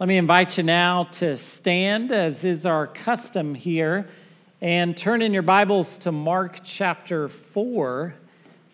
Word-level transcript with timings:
Let 0.00 0.08
me 0.08 0.16
invite 0.16 0.58
you 0.58 0.64
now 0.64 1.04
to 1.12 1.36
stand, 1.36 2.10
as 2.10 2.44
is 2.44 2.66
our 2.66 2.88
custom 2.88 3.54
here, 3.54 4.08
and 4.60 4.96
turn 4.96 5.22
in 5.22 5.32
your 5.32 5.44
Bibles 5.44 5.96
to 5.98 6.10
Mark 6.10 6.58
chapter 6.64 7.28
4. 7.28 8.12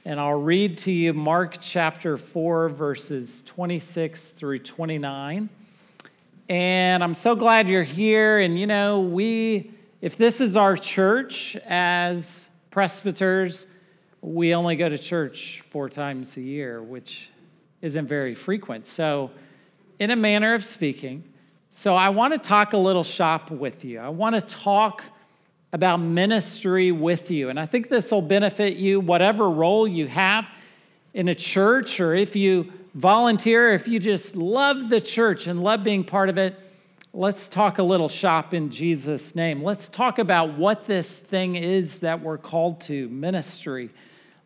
And 0.06 0.18
I'll 0.18 0.40
read 0.40 0.78
to 0.78 0.90
you 0.90 1.12
Mark 1.12 1.58
chapter 1.60 2.16
4, 2.16 2.70
verses 2.70 3.42
26 3.42 4.30
through 4.30 4.60
29. 4.60 5.50
And 6.48 7.04
I'm 7.04 7.14
so 7.14 7.34
glad 7.34 7.68
you're 7.68 7.82
here. 7.82 8.38
And 8.38 8.58
you 8.58 8.66
know, 8.66 9.00
we, 9.00 9.72
if 10.00 10.16
this 10.16 10.40
is 10.40 10.56
our 10.56 10.74
church 10.74 11.54
as 11.66 12.48
presbyters, 12.70 13.66
we 14.22 14.54
only 14.54 14.74
go 14.74 14.88
to 14.88 14.96
church 14.96 15.62
four 15.68 15.90
times 15.90 16.38
a 16.38 16.40
year, 16.40 16.82
which 16.82 17.28
isn't 17.82 18.06
very 18.06 18.34
frequent. 18.34 18.86
So, 18.86 19.30
in 20.00 20.10
a 20.10 20.16
manner 20.16 20.54
of 20.54 20.64
speaking. 20.64 21.22
So, 21.68 21.94
I 21.94 22.08
want 22.08 22.32
to 22.32 22.38
talk 22.38 22.72
a 22.72 22.76
little 22.76 23.04
shop 23.04 23.52
with 23.52 23.84
you. 23.84 24.00
I 24.00 24.08
want 24.08 24.34
to 24.34 24.40
talk 24.40 25.04
about 25.72 25.98
ministry 25.98 26.90
with 26.90 27.30
you. 27.30 27.48
And 27.48 27.60
I 27.60 27.66
think 27.66 27.88
this 27.88 28.10
will 28.10 28.22
benefit 28.22 28.76
you, 28.76 28.98
whatever 28.98 29.48
role 29.48 29.86
you 29.86 30.08
have 30.08 30.50
in 31.14 31.28
a 31.28 31.34
church, 31.34 32.00
or 32.00 32.12
if 32.14 32.34
you 32.34 32.72
volunteer, 32.94 33.72
if 33.72 33.86
you 33.86 34.00
just 34.00 34.34
love 34.34 34.88
the 34.88 35.00
church 35.00 35.46
and 35.46 35.62
love 35.62 35.84
being 35.84 36.02
part 36.02 36.28
of 36.28 36.38
it. 36.38 36.58
Let's 37.12 37.46
talk 37.46 37.78
a 37.78 37.82
little 37.82 38.08
shop 38.08 38.54
in 38.54 38.70
Jesus' 38.70 39.34
name. 39.34 39.62
Let's 39.62 39.88
talk 39.88 40.18
about 40.18 40.56
what 40.56 40.86
this 40.86 41.18
thing 41.18 41.56
is 41.56 42.00
that 42.00 42.20
we're 42.20 42.38
called 42.38 42.80
to 42.82 43.08
ministry. 43.08 43.90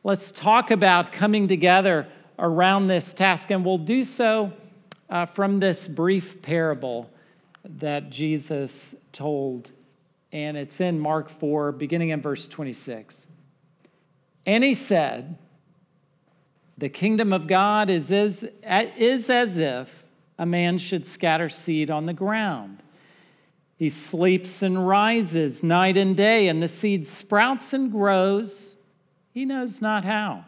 Let's 0.02 0.30
talk 0.30 0.71
about 0.71 1.12
coming 1.12 1.46
together 1.46 2.07
around 2.38 2.88
this 2.88 3.12
task, 3.12 3.51
and 3.51 3.65
we'll 3.65 3.79
do 3.79 4.02
so 4.02 4.52
uh, 5.09 5.27
from 5.27 5.61
this 5.61 5.89
brief 5.89 6.43
parable 6.43 7.11
that 7.65 8.11
Jesus 8.11 8.95
told. 9.13 9.71
And 10.33 10.57
it's 10.57 10.80
in 10.80 10.99
Mark 10.99 11.29
4, 11.29 11.73
beginning 11.73 12.11
in 12.11 12.21
verse 12.21 12.46
26. 12.46 13.27
And 14.46 14.65
he 14.65 14.74
said, 14.74 15.38
The 16.77 16.88
kingdom 16.88 17.33
of 17.33 17.46
God 17.46 17.88
is 17.88 18.13
as, 18.13 18.45
is 18.65 19.30
as 19.30 19.59
if 19.59 20.05
a 20.38 20.46
man 20.46 20.79
should 20.79 21.07
scatter 21.07 21.49
seed 21.49 21.91
on 21.91 22.07
the 22.07 22.13
ground. 22.13 22.83
He 23.77 23.89
sleeps 23.89 24.63
and 24.63 24.87
rises 24.87 25.63
night 25.63 25.96
and 25.96 26.16
day, 26.16 26.49
and 26.49 26.63
the 26.63 26.68
seed 26.68 27.07
sprouts 27.07 27.73
and 27.73 27.91
grows. 27.91 28.77
He 29.33 29.45
knows 29.45 29.80
not 29.80 30.05
how. 30.05 30.45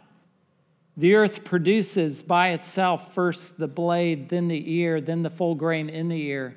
The 0.97 1.15
earth 1.15 1.45
produces 1.45 2.23
by 2.23 2.51
itself 2.51 3.15
first 3.15 3.59
the 3.59 3.69
blade, 3.69 4.31
then 4.31 4.49
the 4.49 4.73
ear, 4.73 5.01
then 5.01 5.23
the 5.23 5.31
full 5.31 5.55
grain 5.55 5.89
in 5.91 6.09
the 6.09 6.23
ear. 6.23 6.57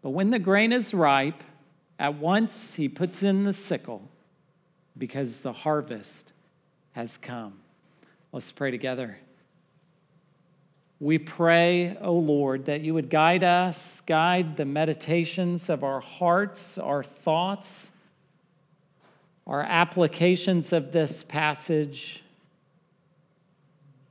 But 0.00 0.10
when 0.10 0.30
the 0.30 0.38
grain 0.38 0.72
is 0.72 0.94
ripe, 0.94 1.42
at 1.98 2.14
once 2.14 2.76
he 2.76 2.88
puts 2.88 3.22
in 3.22 3.44
the 3.44 3.52
sickle 3.52 4.08
because 4.96 5.42
the 5.42 5.52
harvest 5.52 6.32
has 6.92 7.18
come. 7.18 7.60
Let's 8.32 8.52
pray 8.52 8.70
together. 8.70 9.18
We 11.00 11.18
pray, 11.18 11.96
O 12.00 12.14
Lord, 12.14 12.64
that 12.64 12.80
you 12.80 12.94
would 12.94 13.10
guide 13.10 13.44
us, 13.44 14.00
guide 14.00 14.56
the 14.56 14.64
meditations 14.64 15.68
of 15.68 15.84
our 15.84 16.00
hearts, 16.00 16.78
our 16.78 17.04
thoughts, 17.04 17.92
our 19.46 19.62
applications 19.62 20.72
of 20.72 20.90
this 20.92 21.22
passage. 21.22 22.22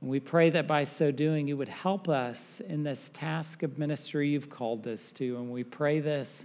And 0.00 0.10
we 0.10 0.20
pray 0.20 0.50
that 0.50 0.66
by 0.66 0.84
so 0.84 1.10
doing, 1.10 1.48
you 1.48 1.56
would 1.56 1.68
help 1.68 2.08
us 2.08 2.60
in 2.60 2.82
this 2.82 3.10
task 3.12 3.62
of 3.62 3.78
ministry 3.78 4.28
you've 4.28 4.50
called 4.50 4.86
us 4.86 5.10
to. 5.12 5.36
And 5.36 5.50
we 5.50 5.64
pray 5.64 6.00
this 6.00 6.44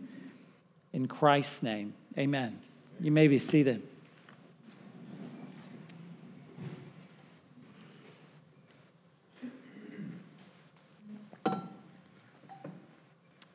in 0.91 1.07
Christ's 1.07 1.61
name. 1.61 1.93
Amen. 2.17 2.59
You 2.99 3.11
may 3.11 3.27
be 3.27 3.37
seated. 3.37 3.83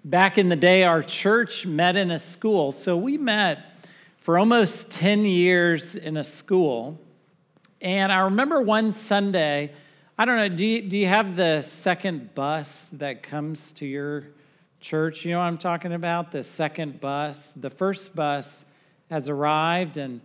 Back 0.04 0.38
in 0.38 0.48
the 0.48 0.56
day, 0.56 0.84
our 0.84 1.02
church 1.02 1.66
met 1.66 1.94
in 1.94 2.10
a 2.10 2.18
school. 2.18 2.72
So 2.72 2.96
we 2.96 3.18
met 3.18 3.58
for 4.18 4.38
almost 4.38 4.90
10 4.90 5.26
years 5.26 5.96
in 5.96 6.16
a 6.16 6.24
school. 6.24 6.98
And 7.82 8.10
I 8.10 8.20
remember 8.20 8.60
one 8.62 8.92
Sunday, 8.92 9.72
I 10.20 10.24
don't 10.24 10.36
know, 10.36 10.48
do 10.48 10.66
you, 10.66 10.82
do 10.82 10.96
you 10.96 11.06
have 11.06 11.36
the 11.36 11.60
second 11.60 12.34
bus 12.34 12.88
that 12.94 13.22
comes 13.22 13.70
to 13.74 13.86
your 13.86 14.24
church? 14.80 15.24
You 15.24 15.30
know 15.30 15.38
what 15.38 15.44
I'm 15.44 15.58
talking 15.58 15.92
about? 15.92 16.32
The 16.32 16.42
second 16.42 17.00
bus. 17.00 17.52
The 17.52 17.70
first 17.70 18.16
bus 18.16 18.64
has 19.10 19.28
arrived, 19.28 19.96
and, 19.96 20.20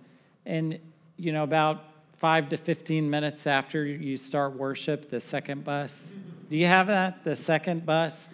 and 0.47 0.79
you 1.15 1.31
know, 1.31 1.43
about 1.43 1.83
five 2.17 2.49
to 2.49 2.57
15 2.57 3.07
minutes 3.07 3.45
after 3.45 3.85
you 3.85 4.17
start 4.17 4.57
worship, 4.57 5.11
the 5.11 5.19
second 5.19 5.63
bus. 5.63 6.11
Do 6.49 6.55
you 6.57 6.65
have 6.65 6.87
that? 6.87 7.23
The 7.23 7.35
second 7.35 7.85
bus? 7.85 8.29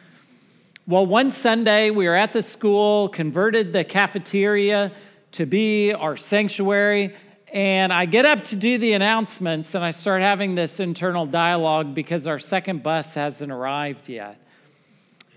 Well, 0.87 1.05
one 1.05 1.29
Sunday 1.29 1.89
we 1.89 2.07
were 2.07 2.15
at 2.15 2.31
the 2.31 2.41
school, 2.41 3.09
converted 3.09 3.73
the 3.73 3.83
cafeteria 3.83 4.93
to 5.33 5.45
be 5.45 5.91
our 5.91 6.15
sanctuary, 6.15 7.15
and 7.53 7.91
I 7.91 8.05
get 8.05 8.25
up 8.25 8.43
to 8.45 8.55
do 8.55 8.77
the 8.77 8.93
announcements 8.93 9.75
and 9.75 9.83
I 9.83 9.91
start 9.91 10.21
having 10.21 10.55
this 10.55 10.79
internal 10.79 11.25
dialogue 11.25 11.93
because 11.93 12.27
our 12.27 12.39
second 12.39 12.83
bus 12.83 13.15
hasn't 13.15 13.51
arrived 13.51 14.09
yet. 14.09 14.41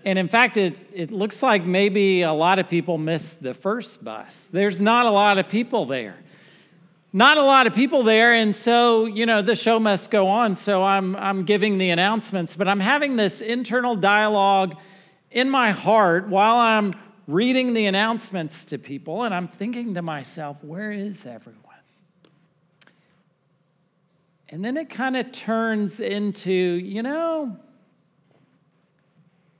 And 0.05 0.19
in 0.19 0.27
fact, 0.27 0.57
it, 0.57 0.75
it 0.93 1.11
looks 1.11 1.41
like 1.41 1.65
maybe 1.65 2.21
a 2.21 2.33
lot 2.33 2.59
of 2.59 2.67
people 2.67 2.97
missed 2.97 3.41
the 3.41 3.53
first 3.53 4.03
bus. 4.03 4.49
There's 4.51 4.81
not 4.81 5.05
a 5.05 5.11
lot 5.11 5.37
of 5.37 5.47
people 5.47 5.85
there. 5.85 6.17
Not 7.15 7.37
a 7.37 7.43
lot 7.43 7.67
of 7.67 7.75
people 7.75 8.01
there, 8.01 8.33
and 8.33 8.55
so, 8.55 9.05
you 9.05 9.27
know, 9.27 9.43
the 9.43 9.55
show 9.55 9.79
must 9.79 10.09
go 10.09 10.27
on. 10.29 10.55
So 10.55 10.83
I'm, 10.83 11.15
I'm 11.15 11.43
giving 11.43 11.77
the 11.77 11.91
announcements, 11.91 12.55
but 12.55 12.67
I'm 12.67 12.79
having 12.79 13.17
this 13.17 13.39
internal 13.39 13.95
dialogue 13.95 14.75
in 15.29 15.47
my 15.47 15.69
heart 15.69 16.27
while 16.27 16.55
I'm 16.55 16.95
reading 17.27 17.75
the 17.75 17.85
announcements 17.85 18.65
to 18.65 18.79
people, 18.79 19.23
and 19.23 19.33
I'm 19.33 19.47
thinking 19.47 19.93
to 19.93 20.01
myself, 20.01 20.63
where 20.63 20.91
is 20.91 21.27
everyone? 21.27 21.62
And 24.49 24.63
then 24.63 24.77
it 24.77 24.89
kind 24.89 25.17
of 25.17 25.31
turns 25.31 25.99
into, 25.99 26.51
you 26.51 27.01
know, 27.01 27.57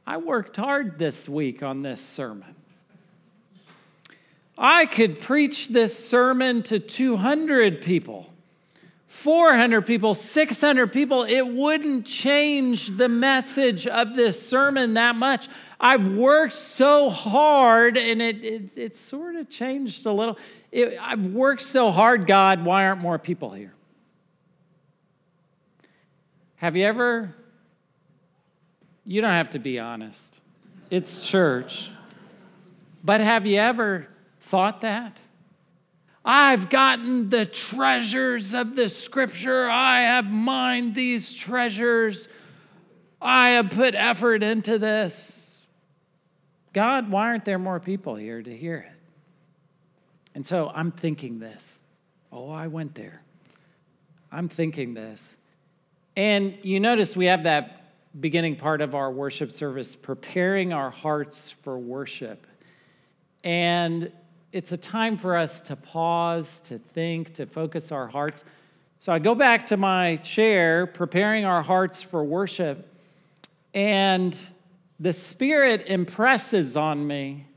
I 0.06 0.18
worked 0.18 0.58
hard 0.58 1.00
this 1.00 1.30
week 1.30 1.64
on 1.64 1.82
this 1.82 2.02
sermon. 2.02 2.56
I 4.58 4.86
could 4.86 5.20
preach 5.20 5.70
this 5.70 5.98
sermon 5.98 6.62
to 6.64 6.78
200 6.78 7.82
people, 7.82 8.32
400 9.08 9.82
people, 9.82 10.14
600 10.14 10.92
people. 10.92 11.24
It 11.24 11.48
wouldn't 11.48 12.06
change 12.06 12.98
the 12.98 13.10
message 13.10 13.88
of 13.88 14.16
this 14.16 14.48
sermon 14.48 14.94
that 14.94 15.16
much. 15.16 15.48
I've 15.80 16.08
worked 16.08 16.54
so 16.54 17.10
hard 17.10 17.98
and 17.98 18.22
it, 18.22 18.44
it, 18.44 18.78
it 18.78 18.96
sort 18.96 19.36
of 19.36 19.50
changed 19.50 20.06
a 20.06 20.12
little. 20.12 20.38
It, 20.72 20.98
I've 21.02 21.28
worked 21.28 21.62
so 21.62 21.92
hard, 21.92 22.28
God, 22.28 22.64
why 22.64 22.86
aren't 22.86 23.02
more 23.02 23.18
people 23.18 23.52
here? 23.52 23.74
Have 26.63 26.78
you 26.78 26.85
ever, 26.85 27.35
you 29.06 29.19
don't 29.19 29.31
have 29.31 29.50
to 29.50 29.59
be 29.59 29.79
honest, 29.79 30.40
it's 30.90 31.28
church, 31.28 31.91
but 33.03 33.19
have 33.19 33.46
you 33.46 33.59
ever 33.59 34.07
thought 34.40 34.79
that? 34.79 35.19
I've 36.24 36.69
gotten 36.69 37.28
the 37.29 37.46
treasures 37.46 38.53
of 38.53 38.78
the 38.78 38.88
scripture. 38.88 39.68
I 39.68 40.03
have 40.03 40.31
mined 40.31 40.96
these 40.96 41.34
treasures. 41.34 42.29
I 43.22 43.50
have 43.50 43.69
put 43.69 43.94
effort 43.94 44.41
into 44.41 44.80
this. 44.80 45.63
God, 46.71 47.12
why 47.12 47.25
aren't 47.25 47.44
there 47.44 47.59
more 47.59 47.81
people 47.81 48.16
here 48.16 48.42
to 48.42 48.56
hear 48.56 48.77
it? 48.77 49.00
And 50.33 50.45
so 50.45 50.71
I'm 50.74 50.92
thinking 50.92 51.39
this. 51.39 51.81
Oh, 52.31 52.50
I 52.50 52.68
went 52.68 52.95
there. 52.95 53.21
I'm 54.31 54.48
thinking 54.48 54.94
this. 54.94 55.36
And 56.15 56.57
you 56.62 56.80
notice 56.80 57.15
we 57.15 57.25
have 57.25 57.44
that 57.44 57.80
beginning 58.19 58.56
part 58.56 58.81
of 58.81 58.94
our 58.94 59.12
worship 59.12 59.51
service, 59.51 59.95
preparing 59.95 60.71
our 60.71 60.92
hearts 60.92 61.50
for 61.50 61.80
worship. 61.80 62.45
And 63.44 64.12
it's 64.51 64.71
a 64.71 64.77
time 64.77 65.18
for 65.18 65.36
us 65.36 65.60
to 65.62 65.75
pause, 65.75 66.60
to 66.62 66.77
think, 66.77 67.33
to 67.36 67.48
focus 67.48 67.92
our 67.92 68.07
hearts. 68.07 68.44
So 69.00 69.12
I 69.12 69.19
go 69.19 69.33
back 69.33 69.65
to 69.68 69.77
my 69.77 70.18
chair, 70.18 70.86
preparing 70.86 71.44
our 71.44 71.63
hearts 71.63 72.04
for 72.04 72.24
worship, 72.24 72.95
and 73.74 74.38
the 75.00 75.12
Spirit 75.12 75.88
impresses 75.88 76.77
on 76.77 77.06
me. 77.07 77.48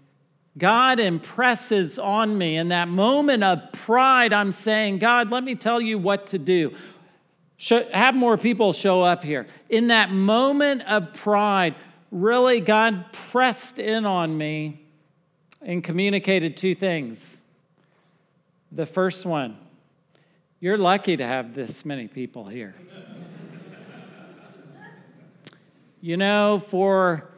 God 0.59 0.99
impresses 0.99 1.99
on 1.99 2.39
me. 2.39 2.57
In 2.57 2.69
that 2.69 2.89
moment 2.89 3.45
of 3.45 3.61
pride, 3.73 4.33
I'm 4.33 4.53
saying, 4.53 4.99
God, 4.99 5.31
let 5.31 5.45
me 5.45 5.55
tell 5.55 5.81
you 5.81 5.99
what 5.99 6.29
to 6.29 6.39
do. 6.39 6.75
Show, 7.57 7.89
have 7.93 8.15
more 8.15 8.37
people 8.37 8.73
show 8.73 9.03
up 9.03 9.25
here. 9.25 9.47
In 9.71 9.89
that 9.89 10.11
moment 10.11 10.85
of 10.87 11.15
pride, 11.15 11.75
really, 12.11 12.61
God 12.61 13.13
pressed 13.13 13.79
in 13.79 14.05
on 14.05 14.37
me 14.37 14.83
and 15.63 15.83
communicated 15.83 16.57
two 16.57 16.75
things. 16.75 17.43
The 18.73 18.85
first 18.85 19.25
one, 19.25 19.57
you're 20.61 20.77
lucky 20.77 21.17
to 21.17 21.27
have 21.27 21.55
this 21.55 21.85
many 21.85 22.09
people 22.09 22.47
here. 22.47 22.75
you 26.01 26.17
know, 26.17 26.59
for 26.59 27.31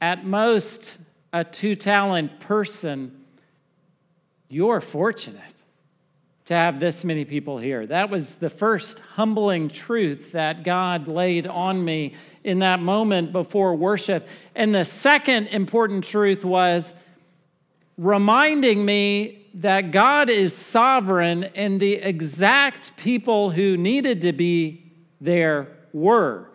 at 0.00 0.24
most 0.24 0.98
a 1.32 1.44
two 1.44 1.74
talent 1.74 2.40
person, 2.40 3.24
you're 4.48 4.80
fortunate 4.80 5.57
to 6.48 6.54
have 6.54 6.80
this 6.80 7.04
many 7.04 7.26
people 7.26 7.58
here. 7.58 7.84
That 7.84 8.08
was 8.08 8.36
the 8.36 8.48
first 8.48 9.00
humbling 9.00 9.68
truth 9.68 10.32
that 10.32 10.64
God 10.64 11.06
laid 11.06 11.46
on 11.46 11.84
me 11.84 12.14
in 12.42 12.60
that 12.60 12.80
moment 12.80 13.32
before 13.32 13.74
worship. 13.74 14.26
And 14.54 14.74
the 14.74 14.86
second 14.86 15.48
important 15.48 16.04
truth 16.04 16.46
was 16.46 16.94
reminding 17.98 18.82
me 18.82 19.46
that 19.52 19.90
God 19.90 20.30
is 20.30 20.56
sovereign 20.56 21.44
and 21.54 21.78
the 21.78 21.96
exact 21.96 22.96
people 22.96 23.50
who 23.50 23.76
needed 23.76 24.22
to 24.22 24.32
be 24.32 24.90
there 25.20 25.68
were. 25.92 26.48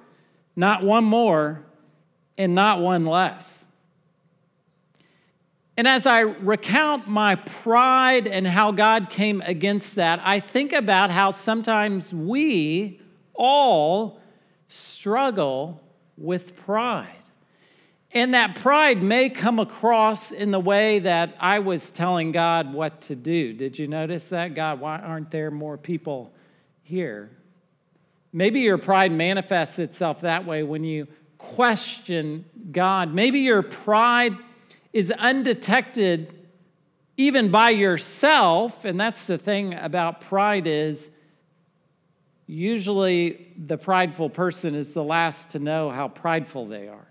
Not 0.55 0.81
one 0.81 1.03
more 1.03 1.61
and 2.35 2.55
not 2.55 2.79
one 2.79 3.05
less. 3.05 3.67
And 5.75 5.87
as 5.87 6.05
I 6.05 6.19
recount 6.19 7.07
my 7.07 7.35
pride 7.35 8.27
and 8.27 8.45
how 8.45 8.71
God 8.71 9.09
came 9.09 9.41
against 9.41 9.95
that, 9.95 10.21
I 10.23 10.39
think 10.39 10.71
about 10.71 11.09
how 11.09 11.31
sometimes 11.31 12.13
we 12.13 13.01
all 13.33 14.19
struggle 14.67 15.81
with 16.15 16.55
pride. 16.55 17.15
And 18.11 18.35
that 18.35 18.55
pride 18.55 19.01
may 19.01 19.29
come 19.29 19.57
across 19.57 20.31
in 20.31 20.51
the 20.51 20.59
way 20.59 20.99
that 20.99 21.35
I 21.39 21.57
was 21.57 21.89
telling 21.89 22.31
God 22.31 22.71
what 22.71 23.01
to 23.01 23.15
do. 23.15 23.53
Did 23.53 23.79
you 23.79 23.87
notice 23.87 24.29
that? 24.29 24.53
God, 24.53 24.79
why 24.79 24.99
aren't 24.99 25.31
there 25.31 25.49
more 25.49 25.79
people 25.79 26.31
here? 26.83 27.31
Maybe 28.31 28.59
your 28.59 28.77
pride 28.77 29.11
manifests 29.11 29.79
itself 29.79 30.21
that 30.21 30.45
way 30.45 30.61
when 30.61 30.83
you 30.83 31.07
question 31.39 32.45
God. 32.71 33.13
Maybe 33.13 33.39
your 33.39 33.63
pride 33.63 34.37
is 34.93 35.11
undetected 35.11 36.33
even 37.17 37.49
by 37.49 37.71
yourself 37.71 38.85
and 38.85 38.99
that's 38.99 39.27
the 39.27 39.37
thing 39.37 39.73
about 39.73 40.21
pride 40.21 40.67
is 40.67 41.09
usually 42.47 43.47
the 43.57 43.77
prideful 43.77 44.29
person 44.29 44.75
is 44.75 44.93
the 44.93 45.03
last 45.03 45.51
to 45.51 45.59
know 45.59 45.89
how 45.89 46.07
prideful 46.07 46.67
they 46.67 46.87
are. 46.87 47.07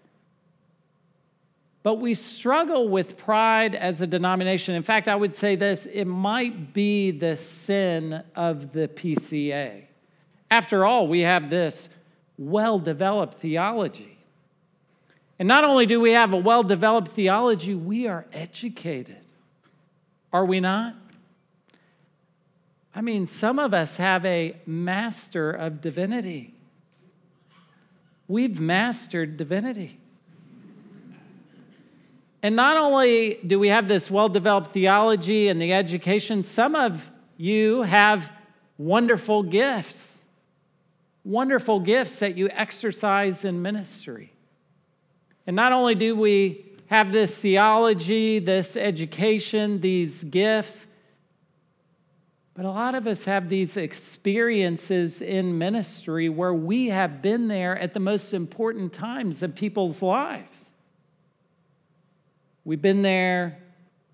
But 1.83 1.95
we 1.95 2.15
struggle 2.15 2.89
with 2.89 3.17
pride 3.17 3.75
as 3.75 4.03
a 4.03 4.07
denomination. 4.07 4.75
In 4.75 4.83
fact 4.83 5.09
i 5.09 5.17
would 5.17 5.35
say 5.35 5.57
this 5.57 5.87
it 5.87 6.05
might 6.05 6.73
be 6.73 7.11
the 7.11 7.37
sin 7.37 8.23
of 8.37 8.73
the 8.73 8.89
pca 8.89 9.85
after 10.51 10.85
all 10.85 11.09
we 11.09 11.21
have 11.21 11.51
this 11.51 11.89
well 12.39 12.79
developed 12.79 13.35
theology 13.39 14.12
and 15.43 15.49
not 15.49 15.65
only 15.65 15.87
do 15.87 15.99
we 15.99 16.13
have 16.13 16.33
a 16.33 16.37
well 16.37 16.63
developed 16.63 17.09
theology, 17.09 17.75
we 17.75 18.07
are 18.07 18.27
educated. 18.33 19.27
Are 20.33 20.45
we 20.45 20.61
not? 20.61 20.95
I 22.95 23.01
mean, 23.01 23.27
some 23.27 23.59
of 23.59 23.75
us 23.75 23.97
have 23.97 24.25
a 24.25 24.55
master 24.67 25.51
of 25.51 25.81
divinity. 25.81 26.55
We've 28.29 28.61
mastered 28.61 29.37
divinity. 29.37 29.99
And 32.41 32.55
not 32.55 32.77
only 32.77 33.41
do 33.45 33.59
we 33.59 33.67
have 33.67 33.89
this 33.89 34.13
well 34.13 34.29
developed 34.29 34.71
theology 34.71 35.49
and 35.49 35.61
the 35.61 35.73
education, 35.73 36.45
some 36.45 36.77
of 36.77 37.11
you 37.37 37.83
have 37.83 38.31
wonderful 38.79 39.43
gifts, 39.43 40.23
wonderful 41.25 41.81
gifts 41.81 42.21
that 42.21 42.37
you 42.37 42.49
exercise 42.51 43.45
in 43.45 43.61
ministry. 43.61 44.33
And 45.47 45.57
not 45.57 45.73
only 45.73 45.95
do 45.95 46.15
we 46.15 46.65
have 46.87 47.13
this 47.13 47.39
theology, 47.39 48.39
this 48.39 48.77
education, 48.77 49.81
these 49.81 50.25
gifts, 50.25 50.87
but 52.55 52.67
a 52.67 52.71
lot 52.71 52.95
of 52.95 53.07
us 53.07 53.25
have 53.25 53.49
these 53.49 53.79
experiences 53.79 55.23
in 55.23 55.57
ministry 55.57 56.29
where 56.29 56.53
we 56.53 56.89
have 56.89 57.23
been 57.23 57.49
there 57.49 57.79
at 57.79 57.95
the 57.95 58.01
most 58.01 58.35
important 58.35 58.93
times 58.93 59.43
of 59.43 59.55
people's 59.55 60.03
lives. 60.03 60.71
We've 62.65 62.83
been 62.83 63.03
there 63.03 63.59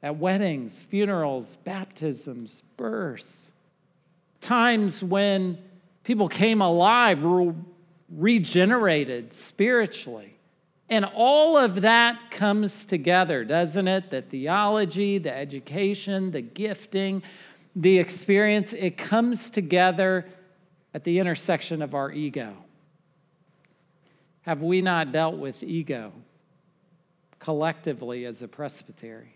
at 0.02 0.16
weddings, 0.16 0.84
funerals, 0.84 1.56
baptisms, 1.56 2.62
births, 2.76 3.52
times 4.40 5.02
when 5.02 5.58
people 6.04 6.28
came 6.28 6.62
alive, 6.62 7.26
regenerated 8.08 9.32
spiritually. 9.32 10.37
And 10.90 11.04
all 11.04 11.58
of 11.58 11.82
that 11.82 12.30
comes 12.30 12.84
together, 12.84 13.44
doesn't 13.44 13.88
it? 13.88 14.10
The 14.10 14.22
theology, 14.22 15.18
the 15.18 15.34
education, 15.34 16.30
the 16.30 16.40
gifting, 16.40 17.22
the 17.76 17.98
experience, 17.98 18.72
it 18.72 18.96
comes 18.96 19.50
together 19.50 20.26
at 20.94 21.04
the 21.04 21.18
intersection 21.18 21.82
of 21.82 21.94
our 21.94 22.10
ego. 22.10 22.56
Have 24.42 24.62
we 24.62 24.80
not 24.80 25.12
dealt 25.12 25.36
with 25.36 25.62
ego 25.62 26.12
collectively 27.38 28.24
as 28.24 28.40
a 28.40 28.48
presbytery? 28.48 29.34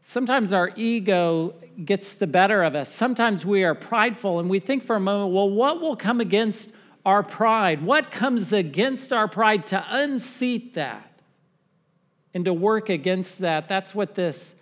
Sometimes 0.00 0.52
our 0.52 0.72
ego 0.76 1.54
gets 1.84 2.14
the 2.14 2.26
better 2.26 2.62
of 2.62 2.74
us. 2.74 2.88
Sometimes 2.88 3.46
we 3.46 3.64
are 3.64 3.74
prideful 3.74 4.40
and 4.40 4.50
we 4.50 4.58
think 4.58 4.82
for 4.82 4.96
a 4.96 5.00
moment, 5.00 5.32
well, 5.32 5.50
what 5.50 5.80
will 5.80 5.96
come 5.96 6.20
against 6.20 6.70
our 7.06 7.22
pride? 7.22 7.82
What 7.82 8.10
comes 8.10 8.52
against 8.52 9.12
our 9.12 9.28
pride 9.28 9.68
to 9.68 9.82
unseat 9.88 10.74
that 10.74 11.20
and 12.34 12.44
to 12.44 12.52
work 12.52 12.88
against 12.88 13.38
that? 13.38 13.68
That's 13.68 13.94
what 13.94 14.16
this 14.16 14.56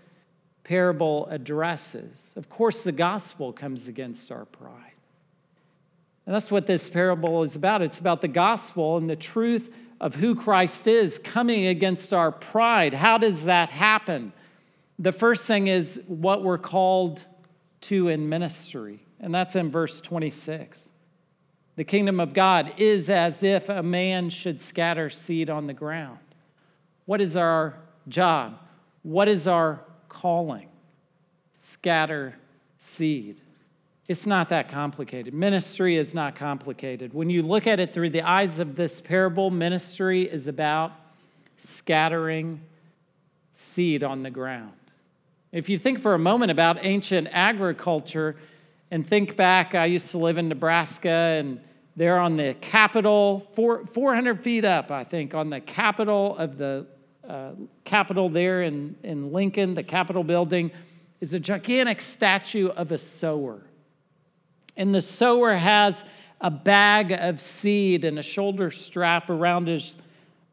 parable 0.63 1.27
addresses. 1.31 2.35
Of 2.37 2.51
course, 2.51 2.85
the 2.85 2.93
gospel 2.93 3.53
comes 3.53 3.89
against 3.89 4.31
our 4.31 4.45
pride. 4.45 4.93
And 6.27 6.35
that's 6.35 6.51
what 6.51 6.67
this 6.67 6.89
parable 6.89 7.43
is 7.43 7.57
about. 7.57 7.81
It's 7.81 7.99
about 7.99 8.21
the 8.21 8.29
gospel 8.29 8.99
and 8.99 9.09
the 9.09 9.17
truth 9.17 9.75
of 10.01 10.15
who 10.15 10.35
Christ 10.35 10.87
is 10.87 11.19
coming 11.19 11.67
against 11.67 12.13
our 12.13 12.31
pride. 12.31 12.93
How 12.93 13.17
does 13.17 13.47
that 13.47 13.71
happen? 13.71 14.35
The 14.99 15.13
first 15.13 15.47
thing 15.47 15.67
is 15.67 16.01
what 16.07 16.43
we're 16.43 16.59
called 16.59 17.25
to 17.83 18.09
in 18.09 18.29
ministry, 18.29 19.01
and 19.19 19.35
that's 19.35 19.57
in 19.57 19.71
verse 19.71 20.01
26. 20.01 20.91
The 21.77 21.85
kingdom 21.85 22.21
of 22.21 22.35
God 22.35 22.75
is 22.77 23.11
as 23.11 23.43
if 23.43 23.69
a 23.69 23.83
man 23.83 24.31
should 24.31 24.61
scatter 24.61 25.11
seed 25.11 25.51
on 25.51 25.67
the 25.67 25.73
ground. 25.73 26.19
What 27.05 27.21
is 27.21 27.37
our 27.37 27.79
job? 28.09 28.59
What 29.03 29.29
is 29.29 29.47
our 29.49 29.81
calling? 30.09 30.69
Scatter 31.53 32.37
seed. 32.79 33.41
It's 34.07 34.27
not 34.27 34.51
that 34.51 34.69
complicated. 34.69 35.35
Ministry 35.35 35.97
is 35.97 36.15
not 36.15 36.37
complicated. 36.37 37.15
When 37.15 37.31
you 37.31 37.43
look 37.43 37.67
at 37.67 37.81
it 37.81 37.93
through 37.93 38.11
the 38.11 38.23
eyes 38.23 38.61
of 38.61 38.77
this 38.77 39.01
parable, 39.01 39.51
ministry 39.51 40.23
is 40.23 40.47
about 40.47 40.93
scattering 41.57 42.61
seed 43.53 44.03
on 44.03 44.23
the 44.23 44.31
ground. 44.31 44.73
If 45.53 45.69
you 45.69 45.79
think 45.79 46.01
for 46.01 46.15
a 46.15 46.19
moment 46.19 46.51
about 46.51 46.85
ancient 46.85 47.29
agriculture, 47.31 48.37
and 48.95 49.05
think 49.05 49.35
back, 49.35 49.75
I 49.75 49.87
used 49.87 50.13
to 50.13 50.19
live 50.19 50.39
in 50.39 50.49
Nebraska, 50.49 51.09
and 51.09 51.59
there 51.97 52.17
on 52.17 52.37
the 52.37 52.55
Capitol, 52.61 53.41
four, 53.53 53.85
400 53.87 54.41
feet 54.41 54.65
up, 54.65 54.93
I 54.93 55.03
think, 55.03 55.35
on 55.35 55.51
the 55.51 55.59
Capitol 55.61 56.37
of 56.37 56.59
the 56.59 56.87
uh, 57.29 57.55
Capitol 57.85 58.29
there 58.29 58.63
in, 58.63 58.95
in 59.03 59.33
Lincoln, 59.33 59.75
the 59.75 59.83
Capitol 59.83 60.23
building, 60.23 60.71
is 61.21 61.35
a 61.35 61.41
gigantic 61.41 62.01
statue 62.01 62.69
of 62.69 62.93
a 62.93 62.99
sower. 62.99 63.67
And 64.77 64.95
the 64.95 65.03
sower 65.03 65.57
has 65.57 66.05
a 66.41 66.53
bag 66.53 67.11
of 67.11 67.41
seed 67.41 68.05
and 68.05 68.17
a 68.17 68.23
shoulder 68.23 68.71
strap 68.71 69.29
around 69.29 69.67
his 69.67 69.97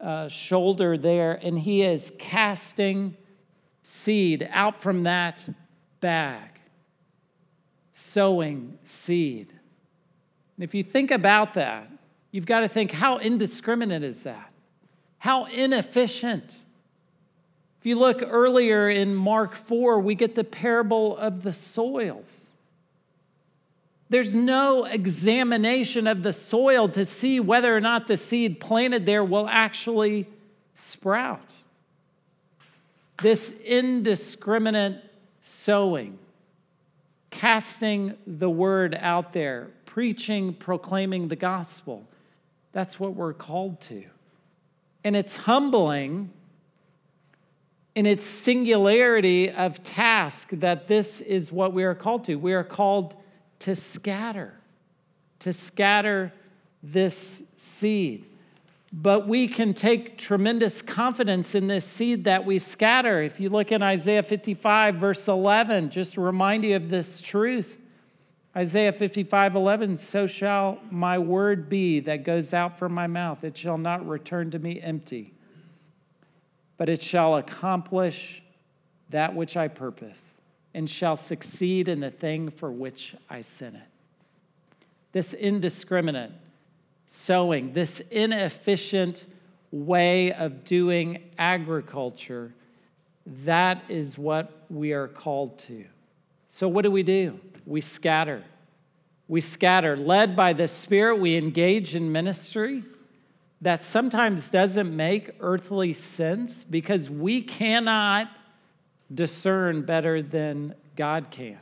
uh, 0.00 0.26
shoulder 0.26 0.98
there, 0.98 1.38
and 1.40 1.60
he 1.60 1.82
is 1.82 2.12
casting 2.18 3.16
seed 3.84 4.48
out 4.50 4.82
from 4.82 5.04
that 5.04 5.48
bag 6.00 6.52
sowing 7.92 8.78
seed. 8.82 9.52
And 10.56 10.64
if 10.64 10.74
you 10.74 10.82
think 10.82 11.10
about 11.10 11.54
that, 11.54 11.88
you've 12.30 12.46
got 12.46 12.60
to 12.60 12.68
think 12.68 12.90
how 12.90 13.18
indiscriminate 13.18 14.02
is 14.02 14.24
that? 14.24 14.50
How 15.18 15.44
inefficient. 15.44 16.56
If 17.78 17.86
you 17.86 17.98
look 17.98 18.22
earlier 18.22 18.88
in 18.90 19.14
Mark 19.14 19.54
4, 19.54 20.00
we 20.00 20.14
get 20.14 20.34
the 20.34 20.44
parable 20.44 21.16
of 21.16 21.42
the 21.42 21.52
soils. 21.52 22.50
There's 24.08 24.34
no 24.34 24.84
examination 24.84 26.06
of 26.06 26.22
the 26.22 26.32
soil 26.32 26.88
to 26.90 27.04
see 27.04 27.40
whether 27.40 27.74
or 27.74 27.80
not 27.80 28.08
the 28.08 28.16
seed 28.16 28.60
planted 28.60 29.06
there 29.06 29.24
will 29.24 29.48
actually 29.48 30.28
sprout. 30.74 31.50
This 33.22 33.52
indiscriminate 33.64 35.02
sowing, 35.40 36.18
casting 37.32 38.14
the 38.26 38.48
word 38.48 38.96
out 39.00 39.32
there, 39.32 39.70
preaching, 39.86 40.54
proclaiming 40.54 41.26
the 41.26 41.34
gospel. 41.34 42.06
That's 42.70 43.00
what 43.00 43.16
we're 43.16 43.32
called 43.32 43.80
to. 43.82 44.04
And 45.02 45.16
it's 45.16 45.36
humbling 45.38 46.30
in 47.94 48.06
its 48.06 48.24
singularity 48.24 49.50
of 49.50 49.82
task 49.82 50.50
that 50.52 50.86
this 50.86 51.20
is 51.20 51.50
what 51.50 51.72
we 51.72 51.82
are 51.82 51.94
called 51.94 52.24
to. 52.26 52.36
We 52.36 52.52
are 52.52 52.64
called 52.64 53.14
to 53.60 53.74
scatter, 53.74 54.54
to 55.40 55.52
scatter 55.52 56.32
this 56.82 57.42
seed. 57.56 58.26
But 58.92 59.26
we 59.26 59.48
can 59.48 59.72
take 59.72 60.18
tremendous 60.18 60.82
confidence 60.82 61.54
in 61.54 61.66
this 61.66 61.86
seed 61.86 62.24
that 62.24 62.44
we 62.44 62.58
scatter. 62.58 63.22
If 63.22 63.40
you 63.40 63.48
look 63.48 63.72
in 63.72 63.82
Isaiah 63.82 64.22
55, 64.22 64.96
verse 64.96 65.26
11, 65.28 65.88
just 65.88 66.14
to 66.14 66.20
remind 66.20 66.64
you 66.64 66.76
of 66.76 66.90
this 66.90 67.20
truth. 67.20 67.78
Isaiah 68.54 68.92
55, 68.92 69.56
11, 69.56 69.96
so 69.96 70.26
shall 70.26 70.78
my 70.90 71.18
word 71.18 71.70
be 71.70 72.00
that 72.00 72.22
goes 72.22 72.52
out 72.52 72.78
from 72.78 72.92
my 72.92 73.06
mouth. 73.06 73.44
It 73.44 73.56
shall 73.56 73.78
not 73.78 74.06
return 74.06 74.50
to 74.50 74.58
me 74.58 74.78
empty, 74.78 75.32
but 76.76 76.90
it 76.90 77.00
shall 77.00 77.36
accomplish 77.36 78.42
that 79.08 79.34
which 79.34 79.56
I 79.56 79.68
purpose 79.68 80.34
and 80.74 80.88
shall 80.88 81.16
succeed 81.16 81.88
in 81.88 82.00
the 82.00 82.10
thing 82.10 82.50
for 82.50 82.70
which 82.70 83.14
I 83.30 83.40
sent 83.40 83.76
it. 83.76 83.82
This 85.12 85.32
indiscriminate 85.32 86.32
sowing, 87.12 87.74
this 87.74 88.00
inefficient 88.10 89.26
way 89.70 90.32
of 90.32 90.64
doing 90.64 91.22
agriculture, 91.38 92.54
that 93.26 93.82
is 93.90 94.16
what 94.16 94.64
we 94.70 94.92
are 94.92 95.08
called 95.08 95.58
to. 95.58 95.84
So, 96.48 96.68
what 96.68 96.82
do 96.82 96.90
we 96.90 97.02
do? 97.02 97.38
We 97.66 97.82
scatter. 97.82 98.42
We 99.28 99.42
scatter. 99.42 99.94
Led 99.94 100.34
by 100.34 100.54
the 100.54 100.66
Spirit, 100.66 101.16
we 101.16 101.36
engage 101.36 101.94
in 101.94 102.10
ministry 102.10 102.82
that 103.60 103.84
sometimes 103.84 104.48
doesn't 104.48 104.94
make 104.94 105.32
earthly 105.40 105.92
sense 105.92 106.64
because 106.64 107.10
we 107.10 107.42
cannot 107.42 108.30
discern 109.14 109.82
better 109.82 110.22
than 110.22 110.74
God 110.96 111.26
can. 111.30 111.58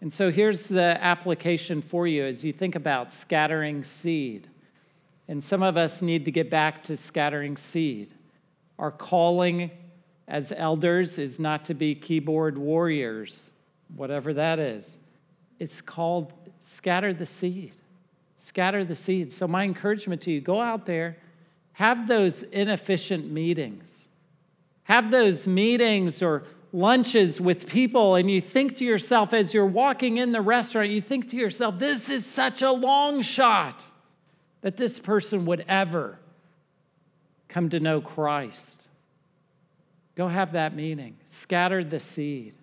And 0.00 0.12
so 0.12 0.30
here's 0.30 0.68
the 0.68 0.98
application 1.00 1.80
for 1.80 2.06
you 2.06 2.24
as 2.24 2.44
you 2.44 2.52
think 2.52 2.74
about 2.74 3.12
scattering 3.12 3.82
seed. 3.82 4.48
And 5.28 5.42
some 5.42 5.62
of 5.62 5.76
us 5.76 6.02
need 6.02 6.24
to 6.26 6.30
get 6.30 6.50
back 6.50 6.82
to 6.84 6.96
scattering 6.96 7.56
seed. 7.56 8.12
Our 8.78 8.90
calling 8.90 9.70
as 10.28 10.52
elders 10.56 11.18
is 11.18 11.38
not 11.38 11.64
to 11.66 11.74
be 11.74 11.94
keyboard 11.94 12.58
warriors, 12.58 13.50
whatever 13.94 14.34
that 14.34 14.58
is. 14.58 14.98
It's 15.58 15.80
called 15.80 16.32
scatter 16.60 17.14
the 17.14 17.26
seed. 17.26 17.72
Scatter 18.34 18.84
the 18.84 18.94
seed. 18.94 19.32
So, 19.32 19.48
my 19.48 19.64
encouragement 19.64 20.20
to 20.22 20.30
you 20.30 20.40
go 20.40 20.60
out 20.60 20.84
there, 20.84 21.16
have 21.72 22.06
those 22.06 22.42
inefficient 22.42 23.30
meetings. 23.30 24.08
Have 24.84 25.10
those 25.10 25.48
meetings 25.48 26.22
or 26.22 26.44
lunches 26.76 27.40
with 27.40 27.66
people 27.66 28.16
and 28.16 28.30
you 28.30 28.40
think 28.40 28.76
to 28.76 28.84
yourself 28.84 29.32
as 29.32 29.54
you're 29.54 29.64
walking 29.64 30.18
in 30.18 30.32
the 30.32 30.40
restaurant, 30.42 30.90
you 30.90 31.00
think 31.00 31.30
to 31.30 31.36
yourself, 31.36 31.78
this 31.78 32.10
is 32.10 32.26
such 32.26 32.60
a 32.60 32.70
long 32.70 33.22
shot 33.22 33.82
that 34.60 34.76
this 34.76 34.98
person 34.98 35.46
would 35.46 35.64
ever 35.68 36.18
come 37.48 37.70
to 37.70 37.80
know 37.80 38.00
Christ. 38.00 38.88
Go 40.16 40.28
have 40.28 40.52
that 40.52 40.74
meeting. 40.76 41.16
Scatter 41.24 41.82
the 41.82 42.00
seed. 42.00 42.54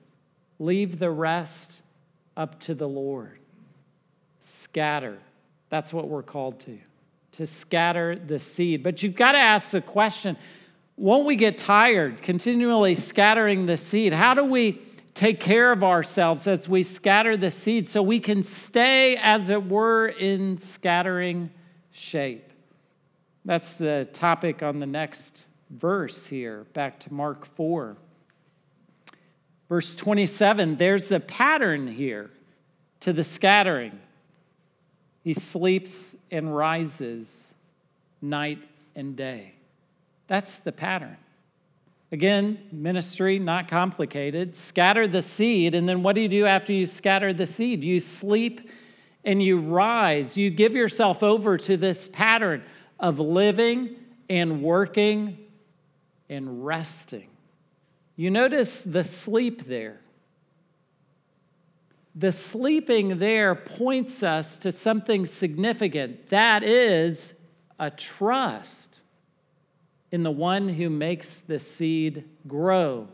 Leave 0.59 0.99
the 0.99 1.09
rest 1.09 1.81
up 2.37 2.59
to 2.61 2.75
the 2.75 2.87
Lord. 2.87 3.39
Scatter. 4.39 5.17
That's 5.69 5.91
what 5.91 6.07
we're 6.07 6.23
called 6.23 6.59
to, 6.61 6.77
to 7.33 7.47
scatter 7.47 8.15
the 8.15 8.37
seed. 8.37 8.83
But 8.83 9.01
you've 9.01 9.15
got 9.15 9.31
to 9.31 9.39
ask 9.39 9.71
the 9.71 9.81
question 9.81 10.37
won't 10.95 11.25
we 11.25 11.35
get 11.35 11.57
tired 11.57 12.21
continually 12.21 12.95
scattering 12.95 13.65
the 13.65 13.77
seed? 13.77 14.13
How 14.13 14.33
do 14.33 14.43
we 14.43 14.79
take 15.13 15.39
care 15.39 15.71
of 15.71 15.83
ourselves 15.83 16.47
as 16.47 16.67
we 16.67 16.83
scatter 16.83 17.37
the 17.37 17.51
seed 17.51 17.87
so 17.87 18.01
we 18.01 18.19
can 18.19 18.43
stay, 18.43 19.17
as 19.17 19.49
it 19.49 19.67
were, 19.67 20.07
in 20.07 20.57
scattering 20.57 21.51
shape? 21.91 22.51
That's 23.45 23.73
the 23.73 24.07
topic 24.13 24.63
on 24.63 24.79
the 24.79 24.85
next 24.85 25.45
verse 25.69 26.27
here, 26.27 26.65
back 26.73 26.99
to 27.01 27.13
Mark 27.13 27.45
4. 27.45 27.97
Verse 29.67 29.95
27, 29.95 30.77
there's 30.77 31.11
a 31.11 31.19
pattern 31.19 31.87
here 31.87 32.29
to 32.99 33.11
the 33.11 33.23
scattering. 33.23 33.99
He 35.23 35.33
sleeps 35.33 36.15
and 36.29 36.55
rises 36.55 37.55
night 38.21 38.59
and 38.95 39.15
day. 39.15 39.55
That's 40.27 40.59
the 40.59 40.71
pattern. 40.71 41.17
Again, 42.11 42.59
ministry, 42.71 43.39
not 43.39 43.67
complicated. 43.67 44.55
Scatter 44.55 45.07
the 45.07 45.21
seed, 45.21 45.73
and 45.73 45.89
then 45.89 46.03
what 46.03 46.13
do 46.13 46.21
you 46.21 46.27
do 46.27 46.45
after 46.45 46.71
you 46.71 46.85
scatter 46.85 47.33
the 47.33 47.47
seed? 47.47 47.83
You 47.83 47.99
sleep 47.99 48.69
and 49.25 49.41
you 49.41 49.59
rise. 49.59 50.37
You 50.37 50.49
give 50.49 50.75
yourself 50.75 51.23
over 51.23 51.57
to 51.57 51.75
this 51.75 52.07
pattern 52.07 52.63
of 52.99 53.19
living 53.19 53.95
and 54.29 54.61
working 54.61 55.39
and 56.29 56.63
resting. 56.65 57.29
You 58.15 58.29
notice 58.29 58.81
the 58.81 59.03
sleep 59.03 59.65
there. 59.65 59.99
The 62.15 62.31
sleeping 62.31 63.17
there 63.17 63.55
points 63.55 64.21
us 64.21 64.59
to 64.59 64.71
something 64.71 65.25
significant. 65.25 66.29
That 66.29 66.61
is 66.61 67.33
a 67.79 67.89
trust 67.89 68.92
in 70.13 70.21
the 70.21 70.31
one 70.31 70.69
who 70.69 70.91
makes 70.91 71.39
the 71.39 71.57
seed 71.57 72.23
grow. 72.47 73.07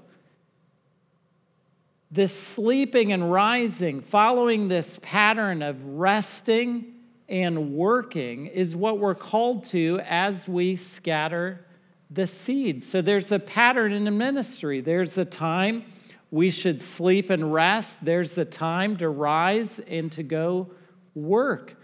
This 2.12 2.38
sleeping 2.38 3.14
and 3.14 3.32
rising, 3.32 4.02
following 4.02 4.68
this 4.68 5.00
pattern 5.02 5.62
of 5.62 5.82
resting 5.86 6.96
and 7.30 7.72
working, 7.74 8.48
is 8.48 8.76
what 8.76 9.00
we're 9.00 9.16
called 9.16 9.64
to 9.68 10.02
as 10.04 10.46
we 10.46 10.76
scatter 10.76 11.66
the 12.10 12.28
seed. 12.28 12.84
So 12.84 13.02
there's 13.02 13.32
a 13.32 13.40
pattern 13.40 13.94
in 13.94 14.04
the 14.04 14.12
ministry. 14.12 14.82
There's 14.82 15.18
a 15.18 15.24
time 15.24 15.86
we 16.32 16.52
should 16.52 16.82
sleep 16.82 17.30
and 17.30 17.54
rest, 17.54 18.04
there's 18.04 18.38
a 18.38 18.44
time 18.44 18.98
to 18.98 19.08
rise 19.08 19.80
and 19.80 20.12
to 20.12 20.22
go 20.22 20.72
work. 21.16 21.78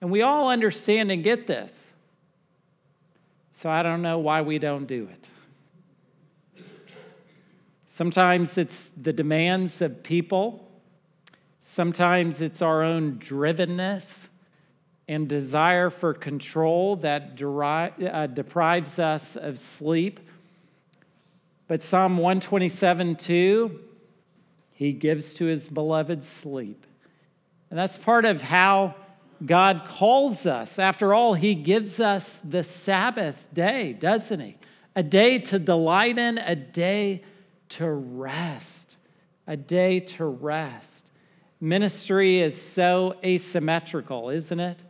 And 0.00 0.10
we 0.10 0.22
all 0.22 0.50
understand 0.50 1.12
and 1.12 1.22
get 1.22 1.46
this. 1.46 1.95
So 3.56 3.70
I 3.70 3.82
don't 3.82 4.02
know 4.02 4.18
why 4.18 4.42
we 4.42 4.58
don't 4.58 4.86
do 4.86 5.08
it. 5.10 5.30
Sometimes 7.86 8.58
it's 8.58 8.90
the 8.90 9.14
demands 9.14 9.80
of 9.80 10.02
people. 10.02 10.70
Sometimes 11.58 12.42
it's 12.42 12.60
our 12.60 12.82
own 12.82 13.18
drivenness 13.18 14.28
and 15.08 15.26
desire 15.26 15.88
for 15.88 16.12
control 16.12 16.96
that 16.96 17.34
deri- 17.34 17.92
uh, 18.06 18.26
deprives 18.26 18.98
us 18.98 19.36
of 19.36 19.58
sleep. 19.58 20.20
But 21.66 21.82
Psalm 21.82 22.18
127 22.18 23.16
2, 23.16 23.80
he 24.74 24.92
gives 24.92 25.32
to 25.32 25.46
his 25.46 25.70
beloved 25.70 26.22
sleep. 26.22 26.84
And 27.70 27.78
that's 27.78 27.96
part 27.96 28.26
of 28.26 28.42
how 28.42 28.96
God 29.44 29.84
calls 29.86 30.46
us. 30.46 30.78
After 30.78 31.12
all, 31.12 31.34
He 31.34 31.54
gives 31.54 32.00
us 32.00 32.40
the 32.44 32.62
Sabbath 32.62 33.48
day, 33.52 33.92
doesn't 33.92 34.40
He? 34.40 34.56
A 34.94 35.02
day 35.02 35.38
to 35.40 35.58
delight 35.58 36.18
in, 36.18 36.38
a 36.38 36.56
day 36.56 37.22
to 37.70 37.88
rest, 37.90 38.96
a 39.46 39.56
day 39.56 40.00
to 40.00 40.24
rest. 40.24 41.10
Ministry 41.60 42.40
is 42.40 42.60
so 42.60 43.16
asymmetrical, 43.24 44.30
isn't 44.30 44.60
it? 44.60 44.82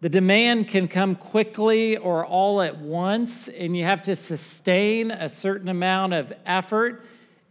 The 0.00 0.08
demand 0.08 0.68
can 0.68 0.88
come 0.88 1.14
quickly 1.14 1.98
or 1.98 2.24
all 2.24 2.62
at 2.62 2.78
once, 2.78 3.48
and 3.48 3.76
you 3.76 3.84
have 3.84 4.00
to 4.02 4.16
sustain 4.16 5.10
a 5.10 5.28
certain 5.28 5.68
amount 5.68 6.14
of 6.14 6.32
effort, 6.46 7.04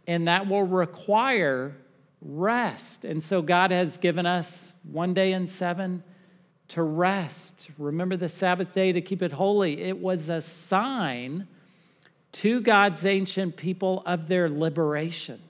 and 0.08 0.26
that 0.26 0.48
will 0.48 0.64
require 0.64 1.76
rest. 2.22 3.04
And 3.04 3.22
so 3.22 3.42
God 3.42 3.70
has 3.70 3.96
given 3.96 4.26
us 4.26 4.74
one 4.90 5.14
day 5.14 5.32
in 5.32 5.46
seven 5.46 6.02
to 6.68 6.82
rest. 6.82 7.70
Remember 7.78 8.16
the 8.16 8.28
Sabbath 8.28 8.72
day 8.72 8.92
to 8.92 9.00
keep 9.00 9.22
it 9.22 9.32
holy. 9.32 9.80
It 9.80 9.98
was 9.98 10.28
a 10.28 10.40
sign 10.40 11.48
to 12.32 12.60
God's 12.60 13.04
ancient 13.04 13.56
people 13.56 14.02
of 14.06 14.28
their 14.28 14.48
liberation. 14.48 15.40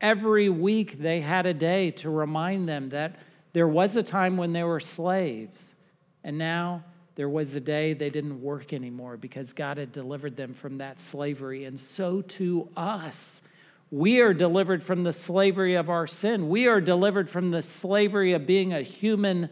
Every 0.00 0.48
week 0.48 0.98
they 0.98 1.20
had 1.20 1.46
a 1.46 1.54
day 1.54 1.90
to 1.92 2.10
remind 2.10 2.68
them 2.68 2.90
that 2.90 3.16
there 3.52 3.66
was 3.66 3.96
a 3.96 4.02
time 4.02 4.36
when 4.36 4.52
they 4.52 4.62
were 4.62 4.78
slaves, 4.78 5.74
and 6.22 6.38
now 6.38 6.84
there 7.16 7.28
was 7.28 7.56
a 7.56 7.60
day 7.60 7.94
they 7.94 8.10
didn't 8.10 8.40
work 8.40 8.72
anymore 8.72 9.16
because 9.16 9.52
God 9.52 9.78
had 9.78 9.90
delivered 9.90 10.36
them 10.36 10.54
from 10.54 10.78
that 10.78 11.00
slavery. 11.00 11.64
And 11.64 11.80
so 11.80 12.22
to 12.22 12.68
us, 12.76 13.42
we 13.90 14.20
are 14.20 14.34
delivered 14.34 14.82
from 14.82 15.04
the 15.04 15.12
slavery 15.12 15.74
of 15.74 15.88
our 15.88 16.06
sin. 16.06 16.48
We 16.48 16.66
are 16.66 16.80
delivered 16.80 17.30
from 17.30 17.50
the 17.50 17.62
slavery 17.62 18.32
of 18.32 18.46
being 18.46 18.72
a 18.72 18.82
human 18.82 19.48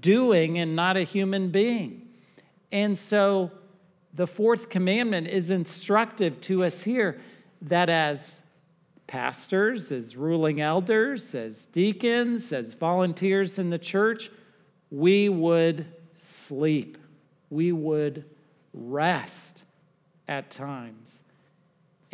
doing 0.00 0.58
and 0.58 0.74
not 0.74 0.96
a 0.96 1.02
human 1.02 1.50
being. 1.50 2.08
And 2.72 2.96
so 2.96 3.50
the 4.14 4.26
fourth 4.26 4.70
commandment 4.70 5.26
is 5.26 5.50
instructive 5.50 6.40
to 6.42 6.64
us 6.64 6.84
here 6.84 7.20
that 7.62 7.90
as 7.90 8.40
pastors, 9.06 9.92
as 9.92 10.16
ruling 10.16 10.60
elders, 10.60 11.34
as 11.34 11.66
deacons, 11.66 12.52
as 12.52 12.74
volunteers 12.74 13.58
in 13.58 13.70
the 13.70 13.78
church, 13.78 14.30
we 14.90 15.28
would 15.28 15.86
sleep. 16.16 16.96
We 17.50 17.72
would 17.72 18.24
rest 18.72 19.64
at 20.26 20.50
times. 20.50 21.23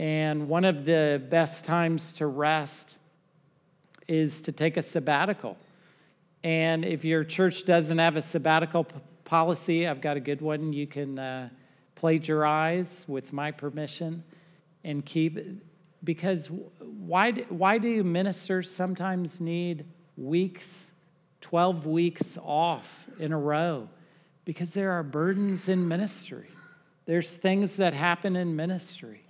And 0.01 0.49
one 0.49 0.65
of 0.65 0.87
the 0.87 1.23
best 1.29 1.67
times 1.67 2.13
to 2.15 2.27
rest 2.27 2.97
is 4.09 4.41
to 4.41 4.51
take 4.51 4.79
a 4.79 4.83
sabbatical. 4.83 5.59
And 6.43 6.87
if 6.87 7.05
your 7.05 7.23
church 7.23 7.67
doesn't 7.67 7.99
have 7.99 8.17
a 8.17 8.23
sabbatical 8.23 8.85
p- 8.85 8.97
policy, 9.25 9.87
I've 9.87 10.01
got 10.01 10.17
a 10.17 10.21
good 10.21 10.41
one. 10.41 10.73
You 10.73 10.87
can 10.87 11.19
uh, 11.19 11.51
plagiarize 11.97 13.05
with 13.09 13.35
my 13.35 13.51
permission 13.51 14.25
and 14.85 15.05
keep 15.05 15.39
because 16.03 16.49
why, 16.81 17.33
why 17.51 17.77
do 17.77 18.03
ministers 18.03 18.75
sometimes 18.75 19.39
need 19.39 19.85
weeks, 20.17 20.93
12 21.43 21.85
weeks 21.85 22.39
off 22.43 23.07
in 23.19 23.35
a 23.35 23.39
row? 23.39 23.87
Because 24.47 24.73
there 24.73 24.93
are 24.93 25.03
burdens 25.03 25.69
in 25.69 25.87
ministry. 25.87 26.49
There's 27.05 27.37
things 27.37 27.77
that 27.77 27.93
happen 27.93 28.35
in 28.35 28.57
ministry. 28.57 29.25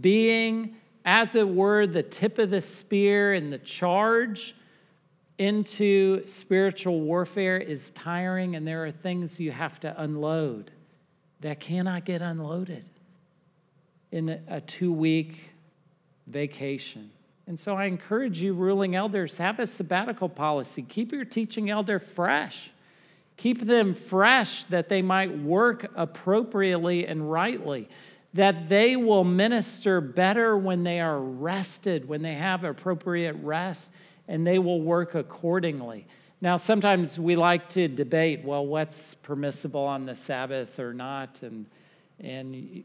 Being, 0.00 0.76
as 1.04 1.34
it 1.34 1.48
were, 1.48 1.86
the 1.86 2.02
tip 2.02 2.38
of 2.38 2.50
the 2.50 2.60
spear 2.60 3.34
and 3.34 3.52
the 3.52 3.58
charge 3.58 4.54
into 5.38 6.24
spiritual 6.26 7.00
warfare 7.00 7.58
is 7.58 7.90
tiring, 7.90 8.54
and 8.56 8.66
there 8.66 8.84
are 8.84 8.90
things 8.90 9.40
you 9.40 9.50
have 9.50 9.80
to 9.80 10.00
unload 10.00 10.70
that 11.40 11.58
cannot 11.60 12.04
get 12.04 12.22
unloaded 12.22 12.84
in 14.12 14.40
a 14.48 14.60
two 14.60 14.92
week 14.92 15.54
vacation. 16.26 17.10
And 17.46 17.58
so 17.58 17.74
I 17.74 17.86
encourage 17.86 18.40
you, 18.40 18.54
ruling 18.54 18.94
elders, 18.94 19.38
have 19.38 19.58
a 19.58 19.66
sabbatical 19.66 20.28
policy. 20.28 20.82
Keep 20.82 21.12
your 21.12 21.24
teaching 21.24 21.70
elder 21.70 21.98
fresh. 21.98 22.70
Keep 23.36 23.66
them 23.66 23.94
fresh 23.94 24.64
that 24.64 24.88
they 24.88 25.02
might 25.02 25.36
work 25.38 25.90
appropriately 25.96 27.06
and 27.06 27.30
rightly, 27.30 27.88
that 28.34 28.68
they 28.68 28.96
will 28.96 29.24
minister 29.24 30.00
better 30.00 30.56
when 30.56 30.84
they 30.84 31.00
are 31.00 31.18
rested, 31.18 32.08
when 32.08 32.22
they 32.22 32.34
have 32.34 32.64
appropriate 32.64 33.36
rest, 33.42 33.90
and 34.26 34.46
they 34.46 34.58
will 34.58 34.80
work 34.80 35.14
accordingly. 35.14 36.06
Now, 36.40 36.56
sometimes 36.56 37.18
we 37.18 37.36
like 37.36 37.68
to 37.70 37.88
debate, 37.88 38.42
well, 38.44 38.66
what's 38.66 39.14
permissible 39.14 39.84
on 39.84 40.06
the 40.06 40.14
Sabbath 40.14 40.80
or 40.80 40.94
not, 40.94 41.42
and 41.42 41.66
and 42.20 42.84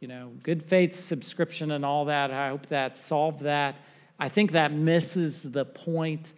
you 0.00 0.08
know, 0.08 0.32
good 0.42 0.64
faith 0.64 0.94
subscription 0.94 1.70
and 1.70 1.84
all 1.84 2.06
that. 2.06 2.32
I 2.32 2.48
hope 2.48 2.66
that 2.66 2.96
solved 2.96 3.42
that. 3.42 3.76
I 4.18 4.28
think 4.28 4.52
that 4.52 4.72
misses 4.72 5.44
the 5.44 5.64
point 5.64 6.32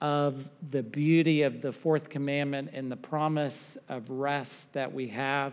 of 0.00 0.48
the 0.70 0.82
beauty 0.82 1.42
of 1.42 1.60
the 1.60 1.72
fourth 1.72 2.08
commandment 2.08 2.70
and 2.72 2.90
the 2.90 2.96
promise 2.96 3.76
of 3.88 4.08
rest 4.10 4.72
that 4.74 4.94
we 4.94 5.08
have. 5.08 5.52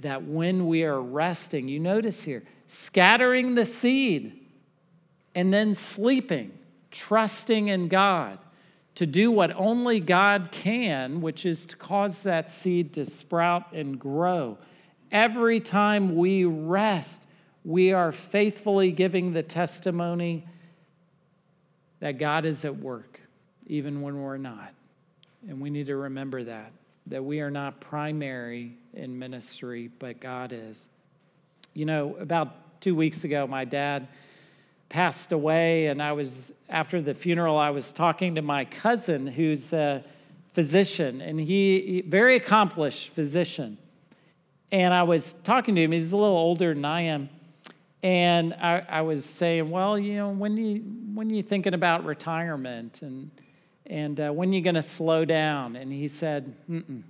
That 0.00 0.22
when 0.24 0.66
we 0.66 0.84
are 0.84 1.00
resting, 1.00 1.68
you 1.68 1.78
notice 1.78 2.24
here, 2.24 2.42
scattering 2.66 3.54
the 3.54 3.64
seed 3.64 4.40
and 5.34 5.52
then 5.52 5.74
sleeping, 5.74 6.58
trusting 6.90 7.68
in 7.68 7.88
God 7.88 8.38
to 8.96 9.06
do 9.06 9.30
what 9.30 9.52
only 9.56 10.00
God 10.00 10.50
can, 10.52 11.20
which 11.20 11.44
is 11.44 11.64
to 11.66 11.76
cause 11.76 12.22
that 12.22 12.50
seed 12.50 12.92
to 12.94 13.04
sprout 13.04 13.72
and 13.72 13.98
grow. 13.98 14.58
Every 15.10 15.60
time 15.60 16.16
we 16.16 16.44
rest, 16.44 17.22
we 17.64 17.92
are 17.92 18.12
faithfully 18.12 18.92
giving 18.92 19.32
the 19.32 19.42
testimony 19.42 20.46
that 22.00 22.18
God 22.18 22.44
is 22.44 22.64
at 22.64 22.76
work, 22.76 23.20
even 23.66 24.02
when 24.02 24.20
we're 24.20 24.36
not. 24.36 24.74
And 25.48 25.60
we 25.60 25.70
need 25.70 25.86
to 25.86 25.96
remember 25.96 26.44
that, 26.44 26.72
that 27.06 27.24
we 27.24 27.40
are 27.40 27.50
not 27.50 27.80
primary 27.80 28.76
in 28.92 29.18
ministry, 29.18 29.90
but 29.98 30.20
God 30.20 30.52
is. 30.52 30.88
You 31.74 31.84
know, 31.84 32.16
about 32.18 32.80
two 32.80 32.94
weeks 32.94 33.24
ago, 33.24 33.46
my 33.46 33.64
dad 33.64 34.08
passed 34.88 35.32
away, 35.32 35.86
and 35.86 36.02
I 36.02 36.12
was, 36.12 36.52
after 36.68 37.02
the 37.02 37.14
funeral, 37.14 37.58
I 37.58 37.70
was 37.70 37.92
talking 37.92 38.36
to 38.36 38.42
my 38.42 38.64
cousin 38.64 39.26
who's 39.26 39.72
a 39.72 40.04
physician, 40.52 41.20
and 41.20 41.40
he, 41.40 42.04
very 42.06 42.36
accomplished 42.36 43.08
physician. 43.08 43.76
And 44.70 44.94
I 44.94 45.02
was 45.02 45.34
talking 45.44 45.74
to 45.74 45.82
him, 45.82 45.92
he's 45.92 46.12
a 46.12 46.16
little 46.16 46.36
older 46.36 46.72
than 46.72 46.84
I 46.84 47.02
am. 47.02 47.28
And 48.02 48.54
I, 48.54 48.84
I 48.88 49.00
was 49.00 49.24
saying, 49.24 49.70
well, 49.70 49.98
you 49.98 50.16
know, 50.16 50.28
when 50.28 50.56
you 50.58 50.82
when 51.14 51.30
you 51.30 51.42
thinking 51.42 51.72
about 51.72 52.04
retirement 52.04 53.00
and 53.00 53.30
and 53.86 54.18
uh, 54.18 54.30
when 54.30 54.52
you 54.52 54.60
going 54.60 54.74
to 54.74 54.82
slow 54.82 55.24
down? 55.24 55.76
And 55.76 55.92
he 55.92 56.08
said, 56.08 56.54
Mm-mm. 56.70 57.02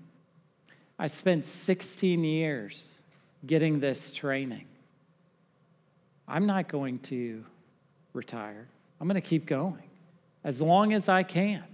I 0.98 1.06
spent 1.06 1.44
16 1.44 2.24
years 2.24 2.94
getting 3.46 3.80
this 3.80 4.10
training. 4.12 4.66
I'm 6.26 6.46
not 6.46 6.68
going 6.68 6.98
to 7.00 7.44
retire. 8.12 8.66
I'm 9.00 9.06
going 9.06 9.20
to 9.20 9.28
keep 9.28 9.46
going 9.46 9.82
as 10.42 10.60
long 10.60 10.92
as 10.92 11.08
I 11.08 11.22
can. 11.22 11.64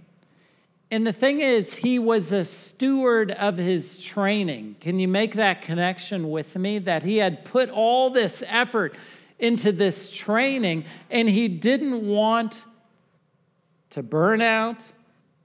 And 0.89 1.07
the 1.07 1.13
thing 1.13 1.39
is, 1.39 1.75
he 1.75 1.99
was 1.99 2.33
a 2.33 2.43
steward 2.43 3.31
of 3.31 3.57
his 3.57 3.97
training. 3.97 4.75
Can 4.81 4.99
you 4.99 5.07
make 5.07 5.35
that 5.35 5.61
connection 5.61 6.29
with 6.29 6.57
me? 6.57 6.79
That 6.79 7.03
he 7.03 7.17
had 7.17 7.45
put 7.45 7.69
all 7.69 8.09
this 8.09 8.43
effort 8.47 8.95
into 9.39 9.71
this 9.71 10.11
training 10.11 10.85
and 11.09 11.29
he 11.29 11.47
didn't 11.47 12.05
want 12.05 12.65
to 13.91 14.03
burn 14.03 14.41
out, 14.41 14.83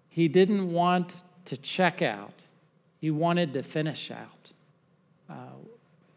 he 0.08 0.28
didn't 0.28 0.72
want 0.72 1.14
to 1.44 1.56
check 1.56 2.02
out, 2.02 2.44
he 2.98 3.10
wanted 3.10 3.52
to 3.52 3.62
finish 3.62 4.10
out. 4.10 4.52
Uh, 5.28 5.34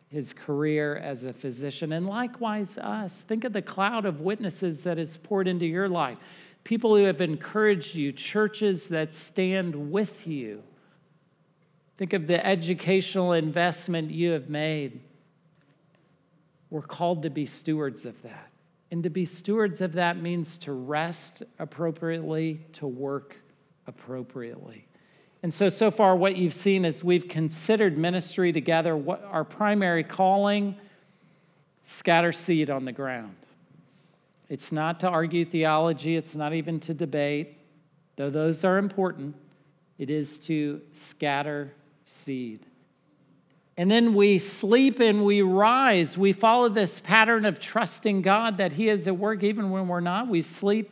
his 0.09 0.33
career 0.33 0.97
as 0.97 1.25
a 1.25 1.31
physician, 1.31 1.91
and 1.91 2.07
likewise 2.07 2.77
us. 2.79 3.21
Think 3.21 3.43
of 3.43 3.53
the 3.53 3.61
cloud 3.61 4.05
of 4.05 4.21
witnesses 4.21 4.83
that 4.83 4.97
is 4.97 5.17
poured 5.17 5.47
into 5.47 5.65
your 5.65 5.87
life 5.87 6.17
people 6.63 6.95
who 6.95 7.05
have 7.05 7.21
encouraged 7.21 7.95
you, 7.95 8.11
churches 8.11 8.89
that 8.89 9.15
stand 9.15 9.91
with 9.91 10.27
you. 10.27 10.61
Think 11.97 12.13
of 12.13 12.27
the 12.27 12.45
educational 12.45 13.33
investment 13.33 14.11
you 14.11 14.31
have 14.31 14.49
made. 14.49 14.99
We're 16.69 16.81
called 16.81 17.23
to 17.23 17.29
be 17.29 17.45
stewards 17.45 18.05
of 18.05 18.21
that. 18.21 18.48
And 18.91 19.04
to 19.04 19.10
be 19.10 19.25
stewards 19.25 19.82
of 19.82 19.93
that 19.93 20.17
means 20.17 20.58
to 20.60 20.71
rest 20.73 21.43
appropriately, 21.60 22.62
to 22.73 22.88
work 22.88 23.36
appropriately. 23.86 24.88
And 25.41 25.54
so, 25.54 25.69
so 25.69 25.89
far, 25.89 26.15
what 26.15 26.36
you've 26.36 26.54
seen 26.54 26.84
is 26.84 27.04
we've 27.04 27.28
considered 27.28 27.97
ministry 27.97 28.52
together, 28.52 28.95
what 28.97 29.23
our 29.23 29.43
primary 29.43 30.04
calling, 30.04 30.75
scatter 31.84 32.32
seed 32.32 32.69
on 32.69 32.86
the 32.86 32.91
ground. 32.91 33.36
It's 34.49 34.71
not 34.71 34.99
to 35.02 35.08
argue 35.08 35.45
theology, 35.45 36.15
it's 36.15 36.36
not 36.36 36.54
even 36.54 36.80
to 36.82 36.93
debate, 36.93 37.58
though 38.15 38.30
those 38.30 38.63
are 38.63 38.78
important. 38.78 39.36
It 39.97 40.10
is 40.10 40.38
to 40.39 40.82
scatter 40.91 41.73
seed. 42.06 42.65
And 43.79 43.89
then 43.89 44.13
we 44.13 44.39
sleep 44.39 44.99
and 44.99 45.23
we 45.23 45.41
rise. 45.41 46.17
We 46.17 46.33
follow 46.33 46.67
this 46.67 46.99
pattern 46.99 47.45
of 47.45 47.61
trusting 47.61 48.23
God 48.23 48.57
that 48.57 48.73
He 48.73 48.89
is 48.89 49.07
at 49.07 49.17
work 49.17 49.41
even 49.41 49.69
when 49.71 49.87
we're 49.87 50.01
not. 50.01 50.27
We 50.27 50.41
sleep 50.41 50.91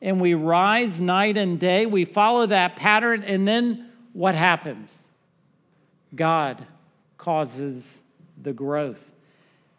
and 0.00 0.20
we 0.20 0.34
rise 0.34 1.00
night 1.00 1.36
and 1.36 1.58
day. 1.58 1.86
We 1.86 2.04
follow 2.04 2.46
that 2.46 2.76
pattern, 2.76 3.24
and 3.24 3.48
then 3.48 3.90
what 4.12 4.36
happens? 4.36 5.08
God 6.14 6.64
causes 7.18 8.04
the 8.40 8.52
growth. 8.52 9.10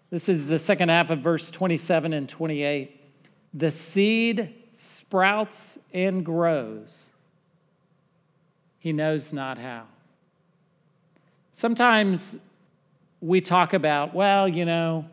This 0.09 0.27
is 0.27 0.49
the 0.49 0.59
second 0.59 0.89
half 0.89 1.09
of 1.09 1.19
verse 1.19 1.51
27 1.51 2.11
and 2.11 2.27
28. 2.27 2.99
The 3.53 3.71
seed 3.71 4.53
sprouts 4.73 5.79
and 5.93 6.25
grows. 6.25 7.11
He 8.77 8.91
knows 8.91 9.31
not 9.31 9.57
how. 9.57 9.85
Sometimes 11.61 12.39
we 13.19 13.39
talk 13.39 13.73
about, 13.73 14.15
well, 14.15 14.47
you 14.47 14.65
know, 14.65 15.05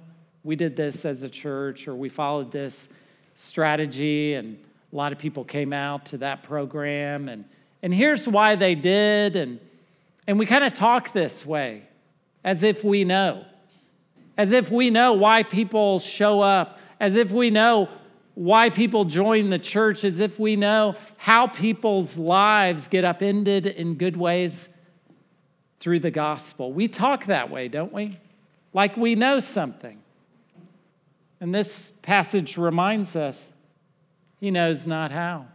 we 0.43 0.57
did 0.57 0.77
this 0.77 1.05
as 1.05 1.23
a 1.23 1.29
church 1.29 1.87
or 1.87 1.95
we 1.95 2.09
followed 2.09 2.51
this 2.51 2.89
strategy, 3.35 4.33
and 4.33 4.57
a 4.91 4.97
lot 4.97 5.13
of 5.13 5.19
people 5.19 5.45
came 5.45 5.75
out 5.75 6.07
to 6.07 6.17
that 6.17 6.43
program. 6.43 7.29
And, 7.29 7.45
and 7.83 7.93
here's 7.93 8.27
why 8.27 8.57
they 8.57 8.75
did. 8.75 9.37
And, 9.37 9.61
and 10.27 10.39
we 10.39 10.47
kind 10.47 10.65
of 10.65 10.73
talk 10.73 11.13
this 11.13 11.45
way 11.45 11.83
as 12.43 12.63
if 12.63 12.83
we 12.83 13.05
know, 13.05 13.45
as 14.39 14.53
if 14.53 14.71
we 14.71 14.89
know 14.89 15.13
why 15.13 15.43
people 15.43 15.99
show 15.99 16.41
up, 16.41 16.79
as 16.99 17.17
if 17.17 17.31
we 17.31 17.51
know 17.51 17.91
why 18.37 18.71
people 18.71 19.05
join 19.05 19.51
the 19.51 19.59
church, 19.59 20.03
as 20.03 20.19
if 20.19 20.39
we 20.39 20.57
know 20.57 20.95
how 21.19 21.47
people's 21.47 22.17
lives 22.17 22.89
get 22.89 23.05
upended 23.05 23.67
in 23.67 23.97
good 23.97 24.17
ways 24.17 24.71
through 25.81 26.01
the 26.01 26.11
gospel. 26.11 26.73
We 26.73 26.89
talk 26.89 27.27
that 27.27 27.51
way, 27.51 27.69
don't 27.69 27.93
we? 27.93 28.19
Like 28.73 28.97
we 28.97 29.15
know 29.15 29.41
something. 29.41 30.03
And 31.41 31.55
this 31.55 31.93
passage 32.03 32.57
reminds 32.57 33.17
us 33.17 33.53
he 34.41 34.51
knows 34.51 34.87
not 34.87 35.11
how. 35.11 35.47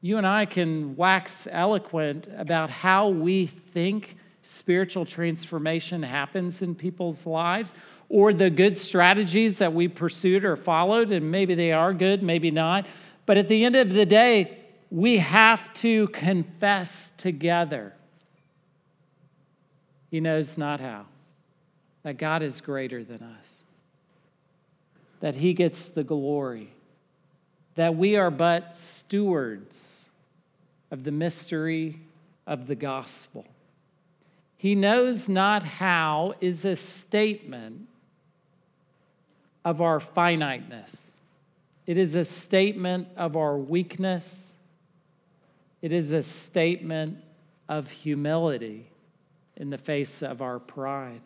You 0.00 0.18
and 0.18 0.26
I 0.26 0.46
can 0.46 0.96
wax 0.96 1.46
eloquent 1.50 2.28
about 2.36 2.70
how 2.70 3.08
we 3.08 3.46
think 3.46 4.16
spiritual 4.42 5.04
transformation 5.04 6.02
happens 6.02 6.62
in 6.62 6.74
people's 6.74 7.26
lives 7.26 7.74
or 8.08 8.32
the 8.32 8.50
good 8.50 8.76
strategies 8.76 9.58
that 9.58 9.72
we 9.72 9.88
pursued 9.88 10.44
or 10.44 10.56
followed, 10.56 11.12
and 11.12 11.30
maybe 11.30 11.54
they 11.54 11.72
are 11.72 11.94
good, 11.94 12.22
maybe 12.22 12.50
not. 12.50 12.86
But 13.24 13.38
at 13.38 13.48
the 13.48 13.64
end 13.64 13.76
of 13.76 13.90
the 13.90 14.04
day, 14.04 14.58
we 14.90 15.18
have 15.18 15.72
to 15.74 16.08
confess 16.08 17.12
together. 17.16 17.94
He 20.12 20.20
knows 20.20 20.58
not 20.58 20.78
how, 20.78 21.06
that 22.02 22.18
God 22.18 22.42
is 22.42 22.60
greater 22.60 23.02
than 23.02 23.22
us, 23.22 23.64
that 25.20 25.36
He 25.36 25.54
gets 25.54 25.88
the 25.88 26.04
glory, 26.04 26.74
that 27.76 27.96
we 27.96 28.14
are 28.16 28.30
but 28.30 28.76
stewards 28.76 30.10
of 30.90 31.04
the 31.04 31.10
mystery 31.10 31.98
of 32.46 32.66
the 32.66 32.74
gospel. 32.74 33.46
He 34.58 34.74
knows 34.74 35.30
not 35.30 35.62
how 35.62 36.34
is 36.42 36.66
a 36.66 36.76
statement 36.76 37.88
of 39.64 39.80
our 39.80 39.98
finiteness. 39.98 41.16
It 41.86 41.96
is 41.96 42.16
a 42.16 42.24
statement 42.24 43.08
of 43.16 43.34
our 43.34 43.56
weakness. 43.56 44.56
It 45.80 45.90
is 45.90 46.12
a 46.12 46.20
statement 46.20 47.16
of 47.66 47.90
humility 47.90 48.91
in 49.56 49.70
the 49.70 49.78
face 49.78 50.22
of 50.22 50.42
our 50.42 50.58
pride. 50.58 51.20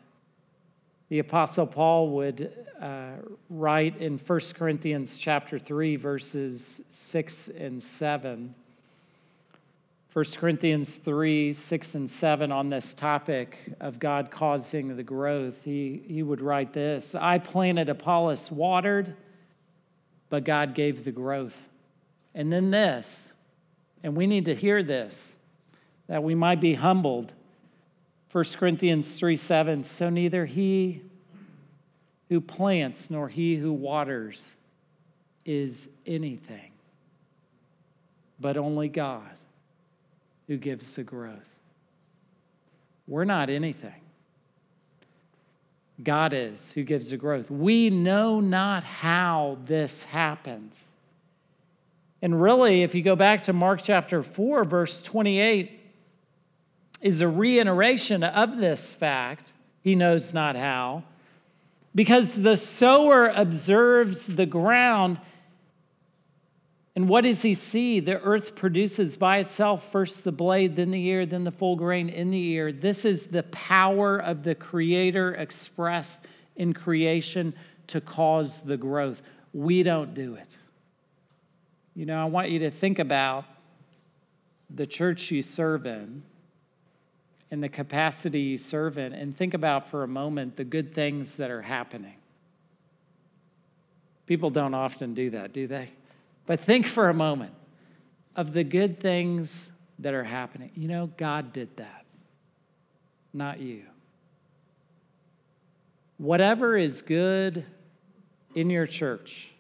The 1.09 1.21
apostle 1.21 1.67
Paul 1.67 2.11
would 2.11 2.53
uh, 2.81 3.13
write 3.49 3.99
in 3.99 4.19
1 4.19 4.41
Corinthians 4.55 5.17
chapter 5.17 5.59
3 5.59 5.97
verses 5.97 6.83
6 6.89 7.49
and 7.49 7.83
7 7.83 8.55
1 10.17 10.25
Corinthians 10.39 10.97
3 10.97 11.53
6 11.53 11.95
and 11.95 12.09
7 12.09 12.51
on 12.51 12.71
this 12.71 12.95
topic 12.95 13.75
of 13.81 13.99
God 13.99 14.31
causing 14.31 14.97
the 14.97 15.03
growth, 15.03 15.63
he, 15.63 16.01
he 16.07 16.23
would 16.23 16.41
write 16.41 16.73
this 16.73 17.15
I 17.15 17.37
planted, 17.37 17.91
Apollos 17.91 18.51
watered, 18.51 19.15
but 20.31 20.43
God 20.43 20.75
gave 20.75 21.05
the 21.05 21.13
growth. 21.13 21.69
And 22.35 22.51
then 22.51 22.71
this, 22.71 23.35
and 24.03 24.17
we 24.17 24.27
need 24.27 24.47
to 24.47 24.55
hear 24.55 24.83
this, 24.83 25.37
that 26.07 26.23
we 26.23 26.35
might 26.35 26.63
be 26.63 26.73
humbled. 26.73 27.35
1 28.33 28.45
Corinthians 28.57 29.15
3 29.15 29.37
7 29.37 29.85
So 29.85 30.11
neither 30.11 30.47
he 30.47 31.03
who 32.29 32.41
plants 32.41 33.11
nor 33.11 33.29
he 33.29 33.57
who 33.57 33.73
waters 33.73 34.55
is 35.45 35.89
anything, 36.07 36.73
but 38.41 38.57
only 38.57 38.89
God 38.89 39.37
who 40.49 40.57
gives 40.57 40.97
the 40.97 41.05
growth. 41.05 41.49
We're 43.07 43.25
not 43.25 43.49
anything. 43.49 44.01
God 46.03 46.33
is 46.35 46.73
who 46.73 46.83
gives 46.83 47.11
the 47.11 47.17
growth. 47.17 47.51
We 47.51 47.91
know 47.91 48.41
not 48.41 48.85
how 48.85 49.59
this 49.65 50.05
happens. 50.05 50.93
And 52.21 52.41
really, 52.41 52.83
if 52.83 52.95
you 52.95 53.03
go 53.03 53.17
back 53.17 53.45
to 53.45 53.53
Mark 53.53 53.83
chapter 53.83 54.23
4, 54.23 54.65
verse 54.65 55.01
28, 55.01 55.81
is 57.07 57.21
a 57.21 57.29
reiteration 57.29 58.25
of 58.25 58.57
this 58.57 58.93
fact. 58.93 59.53
He 59.81 59.95
knows 59.95 60.35
not 60.35 60.57
how. 60.57 61.05
Because 61.95 62.43
the 62.43 62.57
sower 62.57 63.29
observes 63.29 64.27
the 64.27 64.45
ground 64.45 65.21
and 66.97 67.11
what 67.11 67.25
does 67.25 67.43
he 67.43 67.53
see? 67.53 68.01
The 68.01 68.19
earth 68.23 68.57
produces 68.57 69.19
by 69.19 69.37
itself 69.37 69.93
first 69.93 70.25
the 70.25 70.33
blade, 70.33 70.77
then 70.77 70.91
the 70.91 71.05
ear, 71.05 71.27
then 71.27 71.45
the 71.45 71.51
full 71.51 71.77
grain 71.77 72.09
in 72.09 72.31
the 72.31 72.43
ear. 72.53 72.73
This 72.73 73.05
is 73.05 73.27
the 73.27 73.43
power 73.43 74.17
of 74.17 74.45
the 74.45 74.55
Creator 74.55 75.35
expressed 75.35 76.23
in 76.57 76.73
creation 76.73 77.53
to 77.89 78.01
cause 78.01 78.63
the 78.63 78.79
growth. 78.79 79.21
We 79.53 79.83
don't 79.83 80.15
do 80.15 80.37
it. 80.37 80.49
You 81.95 82.07
know, 82.07 82.19
I 82.19 82.25
want 82.25 82.49
you 82.49 82.61
to 82.61 82.71
think 82.71 82.99
about 82.99 83.45
the 84.75 84.87
church 84.87 85.31
you 85.31 85.43
serve 85.43 85.85
in 85.85 86.23
and 87.51 87.63
the 87.63 87.69
capacity 87.69 88.41
you 88.41 88.59
serve 88.59 88.99
in, 88.99 89.13
and 89.13 89.37
think 89.37 89.55
about 89.55 89.89
for 89.89 90.03
a 90.03 90.09
moment 90.09 90.57
the 90.57 90.65
good 90.65 90.93
things 90.93 91.37
that 91.37 91.51
are 91.51 91.63
happening. 91.63 92.17
People 94.27 94.51
don't 94.51 94.75
often 94.75 95.15
do 95.15 95.31
that, 95.31 95.53
do 95.53 95.67
they? 95.67 95.91
But 96.47 96.61
think 96.61 96.87
for 96.87 97.09
a 97.09 97.15
moment 97.15 97.53
of 98.35 98.53
the 98.53 98.65
good 98.65 99.01
things 99.01 99.71
that 100.01 100.13
are 100.13 100.25
happening. 100.25 100.71
You 100.75 100.89
know, 100.89 101.11
God 101.17 101.53
did 101.53 101.77
that, 101.77 102.05
not 103.33 103.61
you. 103.61 103.83
Whatever 106.19 106.77
is 106.77 107.03
good 107.03 107.65
in 108.55 108.71
your 108.71 108.87
church, 108.87 109.51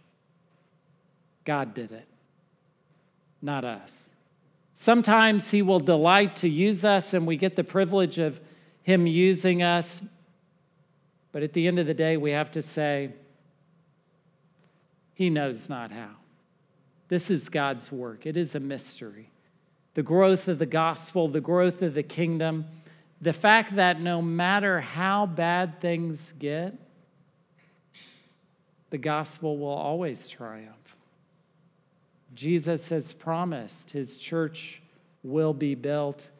God 1.45 1.75
did 1.75 1.93
it, 1.93 2.09
not 3.41 3.65
us. 3.65 4.11
Sometimes 4.79 5.53
He 5.53 5.63
will 5.63 5.81
delight 5.81 6.37
to 6.37 6.49
use 6.51 6.85
us, 6.85 7.15
and 7.15 7.27
we 7.27 7.39
get 7.39 7.57
the 7.57 7.65
privilege 7.65 8.19
of 8.19 8.39
Him 8.83 9.07
using 9.07 9.63
us. 9.63 10.03
But 11.33 11.43
at 11.43 11.55
the 11.55 11.67
end 11.67 11.79
of 11.79 11.87
the 11.87 11.95
day, 11.95 12.19
we 12.19 12.33
have 12.33 12.51
to 12.51 12.61
say, 12.61 13.15
He 15.15 15.31
knows 15.31 15.71
not 15.71 15.93
how. 15.93 16.11
This 17.09 17.31
is 17.31 17.49
God's 17.49 17.91
work, 17.91 18.27
it 18.27 18.37
is 18.37 18.55
a 18.55 18.61
mystery. 18.61 19.31
The 19.95 20.03
growth 20.03 20.47
of 20.47 20.59
the 20.59 20.67
gospel, 20.67 21.27
the 21.27 21.41
growth 21.41 21.81
of 21.81 21.95
the 21.95 22.03
kingdom, 22.03 22.67
the 23.19 23.33
fact 23.33 23.77
that 23.77 23.99
no 23.99 24.21
matter 24.21 24.83
how 24.83 25.25
bad 25.25 25.81
things 25.81 26.33
get, 26.33 26.75
the 28.91 28.99
gospel 28.99 29.57
will 29.57 29.69
always 29.69 30.29
triumph. 30.29 30.96
Jesus 32.35 32.89
has 32.91 33.13
promised 33.13 33.91
his 33.91 34.17
church 34.17 34.83
will 35.23 35.55
be 35.55 35.75
built 35.75 36.31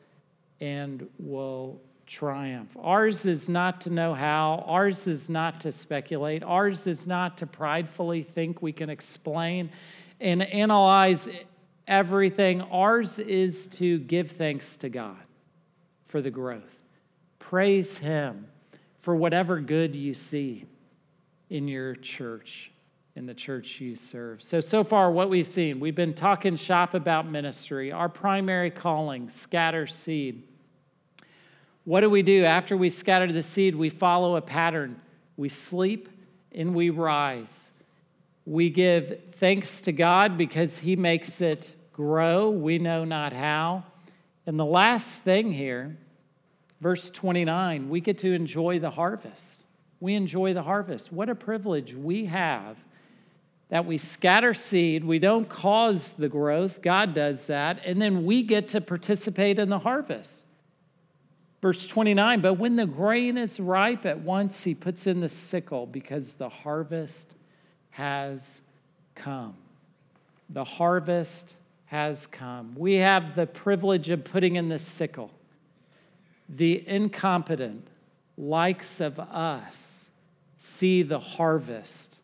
and 0.61 1.09
will 1.19 1.81
triumph. 2.07 2.77
Ours 2.81 3.27
is 3.27 3.49
not 3.49 3.81
to 3.83 3.91
know 3.91 4.15
how, 4.15 4.65
ours 4.67 5.07
is 5.07 5.29
not 5.29 5.61
to 5.61 5.73
speculate, 5.73 6.43
ours 6.43 6.87
is 6.87 7.07
not 7.07 7.39
to 7.39 7.47
pridefully 7.47 8.23
think 8.23 8.63
we 8.63 8.73
can 8.73 8.89
explain 8.89 9.71
and 10.21 10.43
analyze 10.43 11.29
everything. 11.87 12.63
Ours 12.63 13.19
is 13.19 13.67
to 13.67 13.99
give 13.99 14.33
thanks 14.33 14.77
to 14.77 14.89
God 14.89 15.19
for 16.07 16.21
the 16.21 16.31
growth. 16.31 16.79
Praise 17.39 17.99
Him 17.99 18.47
for 19.01 19.15
whatever 19.15 19.61
good 19.61 19.95
you 19.95 20.15
see 20.15 20.65
in 21.51 21.69
your 21.69 21.95
church, 21.95 22.73
in 23.17 23.25
the 23.25 23.35
church 23.35 23.81
you 23.81 23.97
serve. 23.97 24.43
So, 24.43 24.61
so 24.61 24.85
far, 24.85 25.11
what 25.11 25.31
we've 25.31 25.47
seen, 25.47 25.81
we've 25.81 25.95
been 25.95 26.13
talking 26.13 26.55
shop 26.55 26.93
about 26.93 27.27
ministry, 27.27 27.91
our 27.91 28.11
primary 28.11 28.71
calling, 28.71 29.31
scatter 29.31 29.87
seed. 29.87 30.43
What 31.85 32.03
do 32.03 32.11
we 32.11 32.21
do? 32.21 32.45
After 32.45 32.77
we 32.77 32.91
scatter 32.91 33.33
the 33.33 33.41
seed, 33.41 33.75
we 33.75 33.89
follow 33.89 34.37
a 34.37 34.43
pattern. 34.43 35.01
We 35.39 35.49
sleep 35.49 36.11
and 36.53 36.75
we 36.75 36.91
rise. 36.91 37.73
We 38.45 38.69
give 38.69 39.19
thanks 39.37 39.81
to 39.83 39.93
God 39.93 40.37
because 40.37 40.81
He 40.81 40.95
makes 40.95 41.41
it 41.41 41.75
grow. 41.95 42.51
We 42.51 42.79
know 42.79 43.05
not 43.07 43.33
how. 43.33 43.85
And 44.45 44.61
the 44.61 44.67
last 44.67 45.23
thing 45.23 45.53
here, 45.53 45.97
verse 46.83 47.09
29, 47.09 47.89
we 47.89 48.03
get 48.03 48.19
to 48.19 48.33
enjoy 48.35 48.79
the 48.79 48.91
harvest. 48.91 49.63
We 50.01 50.15
enjoy 50.15 50.53
the 50.53 50.65
harvest. 50.65 51.11
What 51.11 51.31
a 51.31 51.35
privilege 51.35 51.95
we 51.95 52.27
have 52.27 52.77
that 53.69 53.85
we 53.85 53.99
scatter 53.99 54.55
seed, 54.55 55.05
we 55.05 55.19
don't 55.19 55.49
cause 55.49 56.13
the 56.13 56.29
growth, 56.29 56.83
God 56.83 57.15
does 57.15 57.49
that, 57.49 57.81
and 57.85 58.01
then 58.01 58.25
we 58.25 58.43
get 58.43 58.69
to 58.69 58.81
participate 58.81 59.59
in 59.59 59.69
the 59.69 59.81
harvest. 59.81 60.45
Verse 61.61 61.87
29 61.87 62.41
But 62.41 62.55
when 62.55 62.77
the 62.77 62.87
grain 62.87 63.37
is 63.37 63.59
ripe, 63.59 64.07
at 64.07 64.21
once 64.21 64.65
he 64.65 64.75
puts 64.75 65.07
in 65.07 65.21
the 65.21 65.29
sickle 65.29 65.87
because 65.87 66.35
the 66.35 66.49
harvest 66.49 67.35
has 67.91 68.63
come. 69.15 69.57
The 70.51 70.65
harvest 70.65 71.57
has 71.87 72.27
come. 72.27 72.75
We 72.77 72.97
have 72.97 73.35
the 73.35 73.47
privilege 73.47 74.11
of 74.11 74.23
putting 74.23 74.57
in 74.57 74.69
the 74.69 74.79
sickle. 74.79 75.31
The 76.49 76.87
incompetent 76.87 77.89
likes 78.37 79.01
of 79.01 79.19
us 79.19 80.11
see 80.57 81.03
the 81.03 81.19
harvest 81.19 82.16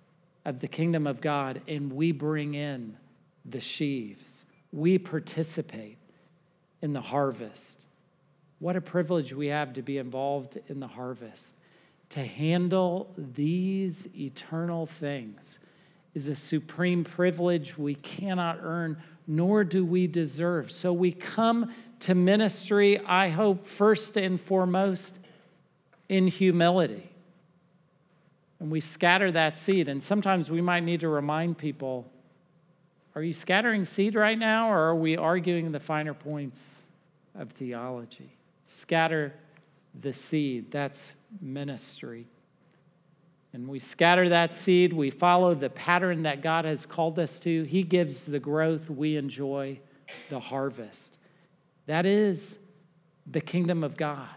of 0.45 0.61
the 0.61 0.69
kingdom 0.69 1.07
of 1.07 1.21
God 1.21 1.63
and 1.69 1.93
we 1.93 2.13
bring 2.13 2.55
in 2.55 2.97
the 3.45 3.61
sheaves. 3.61 4.45
We 4.73 4.99
participate 4.99 5.99
in 6.81 6.93
the 6.93 7.01
harvest. 7.01 7.85
What 8.59 8.77
a 8.77 8.81
privilege 8.81 9.33
we 9.33 9.49
have 9.49 9.73
to 9.75 9.83
be 9.83 9.99
involved 9.99 10.59
in 10.69 10.81
the 10.81 10.87
harvest. 10.87 11.55
To 12.11 12.25
handle 12.25 13.13
these 13.17 14.07
eternal 14.17 14.87
things 14.87 15.59
is 16.15 16.29
a 16.29 16.35
supreme 16.35 17.05
privilege 17.05 17.79
we 17.79 17.95
cannot 17.95 18.59
earn, 18.61 18.99
nor 19.27 19.65
do 19.65 19.85
we 19.85 20.07
deserve. 20.07 20.71
So 20.71 20.93
we 20.93 21.13
come 21.13 21.73
to 22.01 22.15
ministry, 22.15 22.99
I 22.99 23.29
hope, 23.29 23.65
first 23.65 24.17
and 24.17 24.41
foremost, 24.41 25.21
in 26.09 26.27
humility. 26.27 27.12
And 28.63 28.71
we 28.71 28.79
scatter 28.79 29.33
that 29.33 29.59
seed. 29.59 29.89
And 29.89 30.01
sometimes 30.01 30.49
we 30.49 30.61
might 30.61 30.85
need 30.85 31.01
to 31.01 31.09
remind 31.09 31.59
people 31.59 32.09
are 33.17 33.23
you 33.23 33.35
scattering 33.35 33.85
seed 33.85 34.15
right 34.15 34.39
now, 34.39 34.71
or 34.71 34.79
are 34.79 34.95
we 34.95 35.19
arguing 35.19 35.73
the 35.73 35.81
finer 35.81 36.15
points 36.15 36.87
of 37.35 37.51
theology? 37.51 38.39
Scatter 38.63 39.35
the 40.01 40.13
seed. 40.13 40.71
That's 40.71 41.17
ministry. 41.41 42.27
And 43.53 43.69
we 43.69 43.81
scatter 43.81 44.29
that 44.31 44.55
seed. 44.55 44.93
We 44.93 45.11
follow 45.11 45.55
the 45.55 45.69
pattern 45.69 46.23
that 46.23 46.41
God 46.41 46.65
has 46.65 46.87
called 46.87 47.19
us 47.19 47.41
to. 47.41 47.65
He 47.65 47.83
gives 47.83 48.25
the 48.27 48.39
growth, 48.39 48.89
we 48.89 49.17
enjoy 49.17 49.81
the 50.31 50.41
harvest. 50.41 51.19
That 51.87 52.07
is 52.07 52.61
the 53.27 53.41
kingdom 53.41 53.83
of 53.83 53.97
God. 53.97 54.29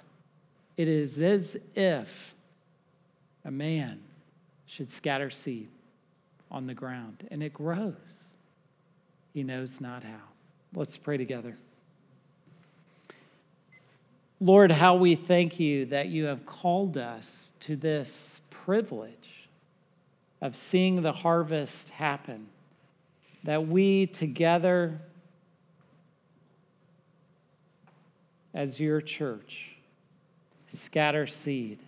It 0.75 0.88
is 0.88 1.21
as 1.21 1.55
if 1.75 2.33
a 3.45 3.51
man 3.51 4.01
should 4.75 4.91
scatter 4.91 5.29
seed 5.29 5.69
on 6.51 6.67
the 6.67 6.73
ground 6.73 7.25
and 7.31 7.41
it 7.41 7.53
grows. 7.53 7.93
He 9.33 9.41
knows 9.41 9.79
not 9.79 10.03
how. 10.03 10.19
Let's 10.73 10.97
pray 10.97 11.15
together. 11.15 11.55
Lord, 14.41 14.71
how 14.71 14.95
we 14.95 15.15
thank 15.15 15.61
you 15.61 15.85
that 15.85 16.07
you 16.07 16.25
have 16.25 16.45
called 16.45 16.97
us 16.97 17.53
to 17.61 17.77
this 17.77 18.41
privilege 18.49 19.47
of 20.41 20.57
seeing 20.57 21.01
the 21.01 21.13
harvest 21.13 21.91
happen, 21.91 22.47
that 23.45 23.65
we 23.65 24.07
together 24.07 24.99
as 28.53 28.81
your 28.81 28.99
church 28.99 29.77
scatter 30.67 31.25
seed. 31.25 31.81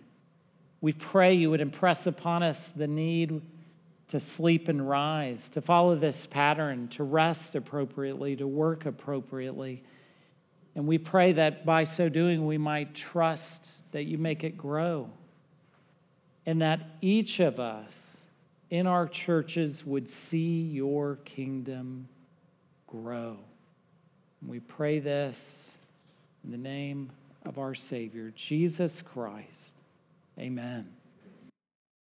We 0.80 0.92
pray 0.92 1.34
you 1.34 1.50
would 1.50 1.60
impress 1.60 2.06
upon 2.06 2.42
us 2.42 2.70
the 2.70 2.86
need 2.86 3.42
to 4.08 4.20
sleep 4.20 4.68
and 4.68 4.88
rise, 4.88 5.48
to 5.50 5.60
follow 5.60 5.94
this 5.96 6.26
pattern, 6.26 6.88
to 6.88 7.04
rest 7.04 7.54
appropriately, 7.54 8.36
to 8.36 8.46
work 8.46 8.86
appropriately. 8.86 9.82
And 10.74 10.86
we 10.86 10.98
pray 10.98 11.32
that 11.32 11.66
by 11.66 11.84
so 11.84 12.08
doing, 12.08 12.46
we 12.46 12.58
might 12.58 12.94
trust 12.94 13.90
that 13.92 14.04
you 14.04 14.16
make 14.16 14.44
it 14.44 14.56
grow 14.56 15.10
and 16.46 16.62
that 16.62 16.80
each 17.02 17.40
of 17.40 17.60
us 17.60 18.22
in 18.70 18.86
our 18.86 19.06
churches 19.06 19.84
would 19.84 20.08
see 20.08 20.62
your 20.62 21.16
kingdom 21.24 22.08
grow. 22.86 23.36
We 24.46 24.60
pray 24.60 24.98
this 24.98 25.76
in 26.44 26.50
the 26.50 26.56
name 26.58 27.10
of 27.44 27.58
our 27.58 27.74
Savior, 27.74 28.32
Jesus 28.34 29.02
Christ. 29.02 29.77
Amen. 30.38 30.97